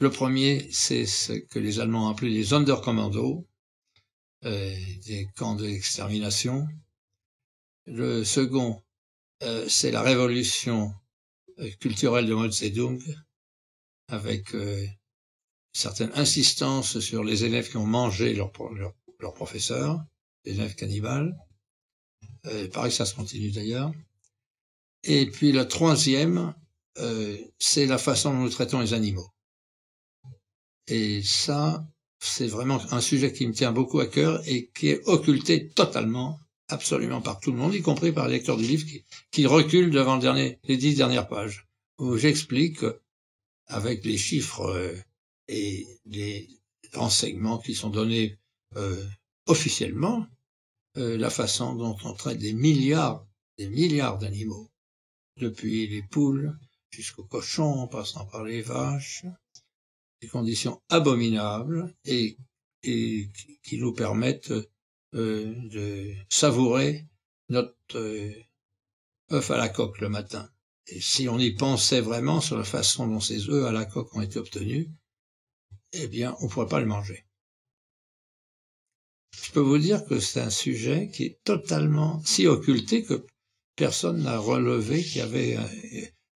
Le 0.00 0.10
premier, 0.10 0.68
c'est 0.70 1.06
ce 1.06 1.32
que 1.32 1.58
les 1.58 1.80
Allemands 1.80 2.08
ont 2.08 2.10
appelé 2.10 2.30
les 2.30 2.44
Sonderkommando, 2.44 3.48
euh, 4.44 4.76
des 5.06 5.28
camps 5.34 5.54
d'extermination. 5.54 6.68
Le 7.86 8.22
second, 8.24 8.82
euh, 9.42 9.66
c'est 9.66 9.90
la 9.90 10.02
révolution 10.02 10.92
euh, 11.58 11.70
culturelle 11.80 12.26
de 12.26 12.34
Mao 12.34 12.50
avec 14.10 14.54
certaines 15.72 16.12
insistances 16.14 16.98
sur 17.00 17.24
les 17.24 17.44
élèves 17.44 17.70
qui 17.70 17.76
ont 17.76 17.86
mangé 17.86 18.34
leur, 18.34 18.52
leur, 18.74 18.94
leur 19.20 19.34
professeur, 19.34 20.04
les 20.44 20.54
élèves 20.54 20.74
cannibales. 20.74 21.36
Euh, 22.46 22.68
pareil, 22.68 22.92
ça 22.92 23.06
se 23.06 23.14
continue 23.14 23.50
d'ailleurs. 23.50 23.92
Et 25.04 25.26
puis 25.26 25.52
le 25.52 25.66
troisième, 25.66 26.54
euh, 26.98 27.36
c'est 27.58 27.86
la 27.86 27.98
façon 27.98 28.32
dont 28.32 28.40
nous 28.40 28.48
traitons 28.50 28.80
les 28.80 28.94
animaux. 28.94 29.28
Et 30.86 31.22
ça, 31.22 31.86
c'est 32.18 32.48
vraiment 32.48 32.80
un 32.92 33.00
sujet 33.00 33.32
qui 33.32 33.46
me 33.46 33.52
tient 33.52 33.72
beaucoup 33.72 34.00
à 34.00 34.06
cœur 34.06 34.42
et 34.46 34.70
qui 34.74 34.88
est 34.88 35.06
occulté 35.06 35.68
totalement 35.68 36.38
absolument 36.68 37.20
par 37.20 37.40
tout 37.40 37.50
le 37.50 37.58
monde, 37.58 37.74
y 37.74 37.82
compris 37.82 38.12
par 38.12 38.28
les 38.28 38.34
lecteurs 38.34 38.56
du 38.56 38.64
livre 38.64 38.86
qui, 38.86 39.04
qui 39.32 39.46
recule 39.46 39.90
devant 39.90 40.18
les 40.18 40.76
dix 40.76 40.94
dernières 40.94 41.26
pages, 41.26 41.66
où 41.98 42.16
j'explique 42.16 42.84
avec 43.70 44.04
les 44.04 44.18
chiffres 44.18 44.66
euh, 44.66 44.94
et 45.48 45.86
les 46.04 46.48
renseignements 46.92 47.58
qui 47.58 47.74
sont 47.74 47.90
donnés 47.90 48.38
euh, 48.76 49.04
officiellement, 49.46 50.26
euh, 50.96 51.16
la 51.16 51.30
façon 51.30 51.74
dont 51.74 51.96
on 52.04 52.14
traite 52.14 52.38
des 52.38 52.52
milliards, 52.52 53.26
des 53.58 53.68
milliards 53.68 54.18
d'animaux, 54.18 54.70
depuis 55.36 55.86
les 55.86 56.02
poules 56.02 56.56
jusqu'aux 56.90 57.24
cochons, 57.24 57.80
en 57.80 57.88
passant 57.88 58.26
par 58.26 58.44
les 58.44 58.62
vaches, 58.62 59.24
des 60.20 60.28
conditions 60.28 60.82
abominables 60.88 61.94
et, 62.04 62.36
qui 62.82 63.78
nous 63.78 63.92
permettent 63.92 64.54
de 65.12 66.14
savourer 66.30 67.06
notre 67.50 68.32
œuf 69.32 69.50
à 69.50 69.56
la 69.56 69.68
coque 69.68 70.00
le 70.00 70.08
matin. 70.08 70.50
Et 70.88 71.00
si 71.00 71.28
on 71.28 71.38
y 71.38 71.52
pensait 71.52 72.00
vraiment 72.00 72.40
sur 72.40 72.56
la 72.56 72.64
façon 72.64 73.06
dont 73.06 73.20
ces 73.20 73.48
œufs 73.48 73.66
à 73.66 73.72
la 73.72 73.84
coque 73.84 74.14
ont 74.16 74.22
été 74.22 74.38
obtenus, 74.38 74.88
eh 75.92 76.08
bien, 76.08 76.36
on 76.40 76.44
ne 76.44 76.50
pourrait 76.50 76.68
pas 76.68 76.80
le 76.80 76.86
manger. 76.86 77.24
Je 79.42 79.52
peux 79.52 79.60
vous 79.60 79.78
dire 79.78 80.04
que 80.04 80.18
c'est 80.18 80.40
un 80.40 80.50
sujet 80.50 81.10
qui 81.12 81.24
est 81.24 81.38
totalement 81.44 82.22
si 82.24 82.46
occulté 82.46 83.04
que 83.04 83.24
personne 83.76 84.22
n'a 84.22 84.38
relevé 84.38 85.02
qu'il 85.02 85.18
y 85.18 85.20
avait 85.20 85.58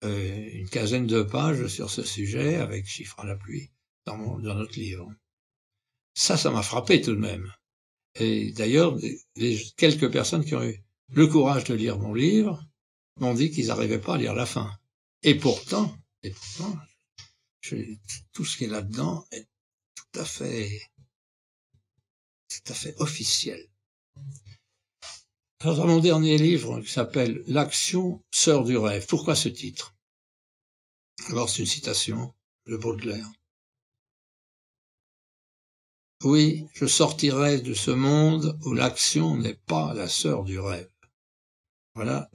euh, 0.05 0.49
une 0.53 0.69
quinzaine 0.69 1.07
de 1.07 1.23
pages 1.23 1.67
sur 1.67 1.91
ce 1.91 2.03
sujet 2.03 2.57
avec 2.57 2.87
chiffres 2.87 3.21
à 3.21 3.27
la 3.27 3.37
pluie 3.37 3.71
dans, 4.07 4.39
dans 4.39 4.55
notre 4.55 4.79
livre. 4.79 5.13
Ça, 6.15 6.37
ça 6.37 6.51
m'a 6.51 6.63
frappé 6.63 7.01
tout 7.01 7.15
de 7.15 7.21
même. 7.21 7.53
Et 8.17 8.53
d'ailleurs, 8.53 8.97
les 9.37 9.61
quelques 9.77 10.11
personnes 10.11 10.45
qui 10.45 10.55
ont 10.55 10.63
eu 10.63 10.85
le 11.09 11.27
courage 11.27 11.65
de 11.65 11.75
lire 11.75 11.99
mon 11.99 12.15
livre 12.15 12.65
m'ont 13.17 13.35
dit 13.35 13.51
qu'ils 13.51 13.69
n'arrivaient 13.69 14.01
pas 14.01 14.15
à 14.15 14.19
lire 14.19 14.35
la 14.35 14.47
fin. 14.47 14.79
Et 15.23 15.35
pourtant, 15.35 15.97
tout 18.33 18.45
ce 18.45 18.57
qui 18.57 18.65
est 18.65 18.69
là-dedans 18.69 19.27
est 19.31 19.49
tout 19.95 20.21
à 20.21 20.25
fait, 20.25 20.83
tout 22.49 22.73
à 22.73 22.75
fait 22.75 22.95
officiel. 23.01 23.69
Alors, 25.61 25.77
dans 25.77 25.87
mon 25.87 26.01
dernier 26.01 26.37
livre, 26.37 26.81
qui 26.83 26.93
s'appelle 26.93 27.43
L'action 27.47 28.23
sœur 28.31 28.65
du 28.65 28.77
rêve. 28.77 29.07
Pourquoi 29.07 29.35
ce 29.35 29.49
titre? 29.49 29.95
Alors, 31.29 31.49
c'est 31.49 31.61
une 31.61 31.67
citation 31.67 32.35
de 32.67 32.77
Baudelaire. 32.77 33.27
Oui, 36.23 36.67
je 36.75 36.87
sortirai 36.87 37.61
de 37.61 37.75
ce 37.75 37.91
monde 37.91 38.59
où 38.65 38.73
l'action 38.73 39.37
n'est 39.37 39.57
pas 39.67 39.95
la 39.95 40.09
sœur 40.09 40.45
du 40.45 40.59
rêve. 40.59 40.91
Voilà 41.95 42.31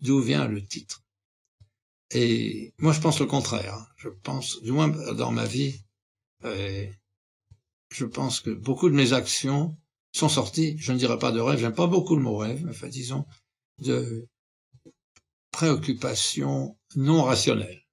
d'où 0.00 0.20
vient 0.20 0.46
le 0.46 0.64
titre. 0.64 1.02
Et 2.10 2.74
moi, 2.78 2.92
je 2.92 3.00
pense 3.00 3.20
le 3.20 3.26
contraire. 3.26 3.74
Hein. 3.74 3.86
Je 3.96 4.08
pense, 4.08 4.62
du 4.62 4.72
moins 4.72 4.88
dans 4.88 5.32
ma 5.32 5.44
vie, 5.44 5.80
euh, 6.44 6.86
je 7.90 8.04
pense 8.04 8.40
que 8.40 8.50
beaucoup 8.50 8.88
de 8.88 8.94
mes 8.94 9.12
actions 9.12 9.76
sont 10.12 10.28
sorties, 10.28 10.76
je 10.78 10.92
ne 10.92 10.98
dirais 10.98 11.18
pas 11.18 11.32
de 11.32 11.40
rêve, 11.40 11.58
j'aime 11.58 11.74
pas 11.74 11.86
beaucoup 11.86 12.16
le 12.16 12.22
mot 12.22 12.36
rêve, 12.36 12.64
mais 12.64 12.70
enfin, 12.70 12.88
disons, 12.88 13.26
de 13.78 14.28
préoccupations 15.50 16.78
non 16.94 17.22
rationnelles. 17.22 17.86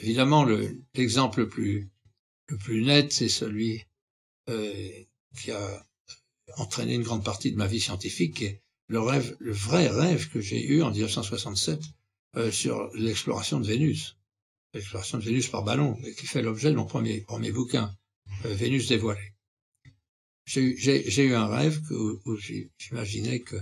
Évidemment, 0.00 0.46
l'exemple 0.94 1.40
le 1.40 1.48
plus 1.48 1.90
le 2.48 2.56
plus 2.56 2.82
net, 2.82 3.12
c'est 3.12 3.28
celui 3.28 3.84
euh, 4.48 5.04
qui 5.36 5.52
a 5.52 5.86
entraîné 6.56 6.94
une 6.94 7.02
grande 7.02 7.24
partie 7.24 7.52
de 7.52 7.56
ma 7.56 7.66
vie 7.66 7.80
scientifique, 7.80 8.36
qui 8.36 8.44
est 8.46 8.62
le 8.90 9.00
rêve, 9.00 9.36
le 9.38 9.52
vrai 9.52 9.86
rêve 9.86 10.28
que 10.30 10.40
j'ai 10.40 10.66
eu 10.66 10.82
en 10.82 10.90
1967 10.90 11.80
euh, 12.36 12.50
sur 12.50 12.90
l'exploration 12.94 13.60
de 13.60 13.66
Vénus, 13.66 14.16
l'exploration 14.74 15.18
de 15.18 15.22
Vénus 15.22 15.46
par 15.46 15.62
ballon, 15.62 15.94
qui 16.18 16.26
fait 16.26 16.42
l'objet 16.42 16.70
de 16.72 16.76
mon 16.76 16.86
premier, 16.86 17.20
premier 17.20 17.52
bouquin, 17.52 17.96
euh, 18.44 18.54
Vénus 18.54 18.88
dévoilée. 18.88 19.32
J'ai 20.44 21.24
eu 21.24 21.34
un 21.34 21.46
rêve 21.46 21.80
où, 21.92 22.36
j'imaginais 22.36 23.38
que, 23.38 23.54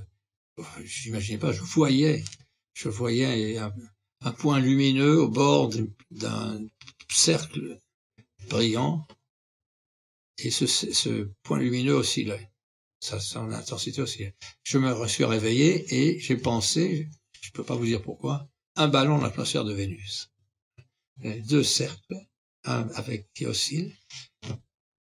j'imaginais 0.83 1.39
pas, 1.39 1.53
je 1.53 1.61
voyais, 1.61 2.25
je 2.73 2.89
voyais 2.89 3.59
un, 3.59 3.75
un 4.23 4.33
point 4.33 4.61
lumineux 4.61 5.21
au 5.21 5.29
bord 5.29 5.71
d'un 6.11 6.67
cercle 7.11 7.79
brillant, 8.49 9.07
et 10.39 10.51
ce, 10.51 10.67
ce 10.67 11.29
point 11.43 11.59
lumineux 11.59 11.97
oscillait. 11.97 12.51
Ça, 13.01 13.21
son 13.21 13.53
intensité 13.53 14.03
oscillait. 14.03 14.35
Je 14.65 14.79
me 14.79 15.07
suis 15.07 15.25
réveillé 15.25 15.95
et 15.95 16.19
j'ai 16.19 16.37
pensé, 16.37 17.09
je 17.41 17.51
peux 17.53 17.65
pas 17.65 17.77
vous 17.77 17.87
dire 17.87 18.03
pourquoi, 18.03 18.49
un 18.77 18.89
ballon 18.89 19.19
dans 19.19 19.25
l'atmosphère 19.25 19.65
de 19.65 19.73
Vénus. 19.73 20.31
Deux 21.49 21.63
cercles, 21.63 22.17
un 22.65 22.89
avec 22.95 23.33
qui 23.35 23.47
oscille. 23.47 23.97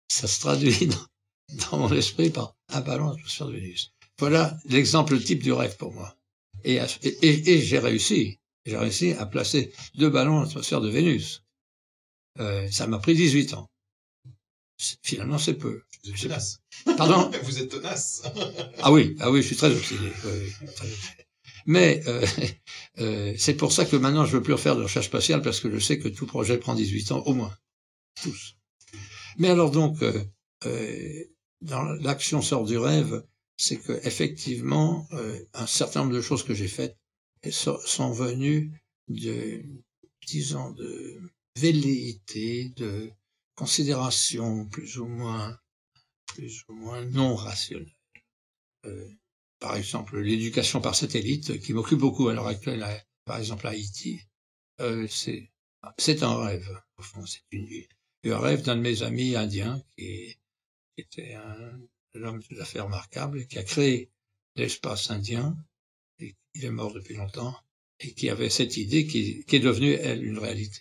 Ça 0.09 0.26
se 0.26 0.40
traduit 0.40 0.88
dans, 1.70 1.78
mon 1.78 1.92
esprit 1.92 2.30
par 2.30 2.55
un 2.68 2.80
ballon 2.80 3.07
dans 3.07 3.12
l'atmosphère 3.12 3.49
de 3.49 3.53
Vénus. 3.53 3.92
Voilà 4.18 4.59
l'exemple 4.66 5.18
type 5.20 5.42
du 5.42 5.53
rêve 5.53 5.76
pour 5.76 5.92
moi. 5.92 6.16
Et 6.64 6.80
j'ai 7.03 7.78
réussi. 7.78 8.40
J'ai 8.64 8.76
réussi 8.76 9.12
à 9.12 9.26
placer 9.26 9.72
deux 9.94 10.11
ballons 10.11 10.36
dans 10.36 10.44
l'atmosphère 10.44 10.80
de 10.80 10.88
Vénus. 10.88 11.42
Euh, 12.40 12.70
ça 12.70 12.86
m'a 12.86 12.99
pris 12.99 13.14
18 13.14 13.55
ans. 13.55 13.70
Finalement, 15.03 15.38
c'est 15.38 15.55
peu. 15.55 15.82
Vous 16.07 16.13
êtes 16.13 16.21
tenace. 16.23 16.61
Pardon? 16.97 17.31
Vous 17.43 17.59
êtes 17.59 17.69
tenace. 17.69 18.23
ah 18.83 18.93
oui, 18.93 19.17
ah 19.21 19.31
oui, 19.31 19.43
je 19.43 19.49
suis 19.49 19.57
très 19.57 19.75
obsédé. 19.75 20.11
Mais 21.67 22.03
euh, 22.07 22.25
euh, 22.99 23.35
c'est 23.37 23.55
pour 23.55 23.73
ça 23.73 23.85
que 23.85 23.97
maintenant, 23.97 24.25
je 24.25 24.37
veux 24.37 24.43
plus 24.43 24.53
refaire 24.53 24.77
de 24.77 24.83
recherche 24.83 25.07
spatiale 25.07 25.43
parce 25.43 25.61
que 25.61 25.71
je 25.71 25.79
sais 25.79 25.99
que 25.99 26.09
tout 26.09 26.27
projet 26.27 26.59
prend 26.59 26.75
18 26.75 27.13
ans, 27.13 27.23
au 27.27 27.35
moins. 27.35 27.55
Tous. 28.23 28.57
Mais 29.39 29.49
alors 29.49 29.71
donc, 29.71 30.03
euh, 30.03 30.25
euh 30.65 31.25
dans 31.63 31.83
l'action 31.83 32.43
sort 32.43 32.67
du 32.67 32.77
rêve, 32.77 33.25
c'est 33.57 33.79
que 33.79 33.93
effectivement, 34.07 35.09
euh, 35.13 35.39
un 35.55 35.67
certain 35.67 36.01
nombre 36.01 36.15
de 36.15 36.21
choses 36.21 36.45
que 36.45 36.55
j'ai 36.55 36.69
faites 36.69 36.99
sont 37.51 38.11
venues 38.13 38.73
de, 39.09 39.63
disons, 40.27 40.71
de 40.73 41.21
velléité, 41.59 42.73
de 42.77 43.11
considération 43.55 44.67
plus 44.67 44.99
ou 44.99 45.07
moins, 45.07 45.59
plus 46.27 46.64
ou 46.68 46.74
moins 46.74 47.05
non 47.05 47.35
rationnelle. 47.35 47.93
Euh, 48.85 49.09
par 49.59 49.77
exemple, 49.77 50.18
l'éducation 50.18 50.81
par 50.81 50.95
satellite, 50.95 51.61
qui 51.61 51.72
m'occupe 51.72 51.99
beaucoup 51.99 52.29
à 52.29 52.35
l'heure 52.35 52.47
actuelle, 52.47 52.85
par 53.24 53.39
exemple 53.39 53.66
à 53.66 53.70
Haïti, 53.70 54.20
euh, 54.81 55.07
c'est 55.09 56.22
un 56.22 56.37
rêve. 56.45 56.83
Au 56.99 57.03
fond, 57.03 57.24
c'est 57.27 57.43
une, 57.51 57.68
un 58.24 58.39
rêve 58.39 58.62
d'un 58.62 58.77
de 58.77 58.83
mes 58.83 59.03
amis 59.03 59.37
indiens 59.37 59.83
qui, 59.97 60.37
était 60.99 61.35
un, 61.35 61.81
homme 62.14 62.43
tout 62.43 62.57
à 62.59 62.64
fait 62.64 62.81
remarquable 62.81 63.47
qui 63.47 63.59
a 63.59 63.62
créé 63.62 64.11
l'espace 64.55 65.11
indien. 65.11 65.57
Il 66.18 66.64
est 66.64 66.70
mort 66.70 66.93
depuis 66.95 67.14
longtemps 67.14 67.55
et 68.01 68.14
qui 68.14 68.31
avait 68.31 68.49
cette 68.49 68.79
idée 68.79 69.07
qui, 69.07 69.45
qui 69.45 69.57
est 69.57 69.61
devenue 69.61 69.93
elle 69.93 70.24
une 70.24 70.39
réalité. 70.39 70.81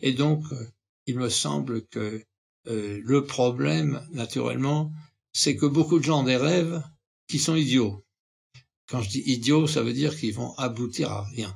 Et 0.00 0.12
donc, 0.12 0.44
euh, 0.52 0.68
il 1.06 1.18
me 1.18 1.28
semble 1.28 1.86
que 1.86 2.24
euh, 2.66 3.00
le 3.04 3.24
problème, 3.24 4.06
naturellement, 4.12 4.92
c'est 5.32 5.56
que 5.56 5.66
beaucoup 5.66 5.98
de 5.98 6.04
gens 6.04 6.20
ont 6.20 6.24
des 6.24 6.36
rêves 6.36 6.82
qui 7.28 7.38
sont 7.38 7.54
idiots. 7.54 8.04
Quand 8.88 9.02
je 9.02 9.10
dis 9.10 9.22
idiots, 9.26 9.66
ça 9.66 9.82
veut 9.82 9.92
dire 9.92 10.18
qu'ils 10.18 10.34
vont 10.34 10.54
aboutir 10.56 11.10
à 11.10 11.24
rien. 11.24 11.54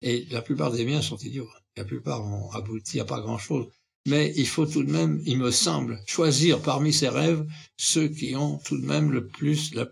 Et 0.00 0.26
la 0.30 0.42
plupart 0.42 0.72
des 0.72 0.84
miens 0.84 1.02
sont 1.02 1.16
idiots. 1.18 1.48
La 1.76 1.84
plupart 1.84 2.22
vont 2.22 2.50
aboutir 2.50 3.02
à 3.02 3.06
pas 3.06 3.20
grand-chose. 3.20 3.68
Mais 4.06 4.32
il 4.36 4.46
faut 4.46 4.66
tout 4.66 4.82
de 4.82 4.90
même, 4.90 5.22
il 5.26 5.38
me 5.38 5.52
semble, 5.52 6.02
choisir 6.06 6.60
parmi 6.60 6.92
ces 6.92 7.08
rêves 7.08 7.46
ceux 7.76 8.08
qui 8.08 8.34
ont 8.34 8.58
tout 8.58 8.76
de 8.76 8.84
même 8.84 9.12
le 9.12 9.26
plus, 9.28 9.74
la, 9.74 9.86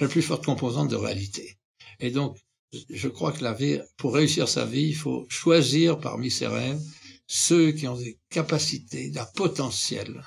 la 0.00 0.08
plus 0.08 0.22
forte 0.22 0.44
composante 0.44 0.90
de 0.90 0.96
réalité. 0.96 1.56
Et 2.00 2.10
donc, 2.10 2.36
je 2.72 3.08
crois 3.08 3.32
que 3.32 3.44
la 3.44 3.54
vie, 3.54 3.80
pour 3.96 4.14
réussir 4.14 4.48
sa 4.48 4.64
vie, 4.64 4.88
il 4.88 4.96
faut 4.96 5.24
choisir 5.28 5.98
parmi 6.00 6.30
ses 6.30 6.48
rêves 6.48 6.80
ceux 7.28 7.72
qui 7.72 7.86
ont 7.86 7.96
des 7.96 8.18
capacités, 8.30 9.10
d'un 9.10 9.26
potentiel 9.26 10.24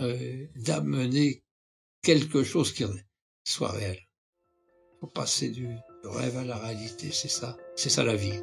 euh, 0.00 0.46
d'amener 0.56 1.44
quelque 2.02 2.42
chose 2.42 2.72
qui 2.72 2.84
soit 3.44 3.72
réel. 3.72 3.98
Faut 5.00 5.06
passer 5.06 5.50
du 5.50 5.68
rêve 6.04 6.38
à 6.38 6.44
la 6.44 6.56
réalité, 6.56 7.12
c'est 7.12 7.28
ça, 7.28 7.56
c'est 7.76 7.90
ça 7.90 8.02
la 8.04 8.16
vie. 8.16 8.40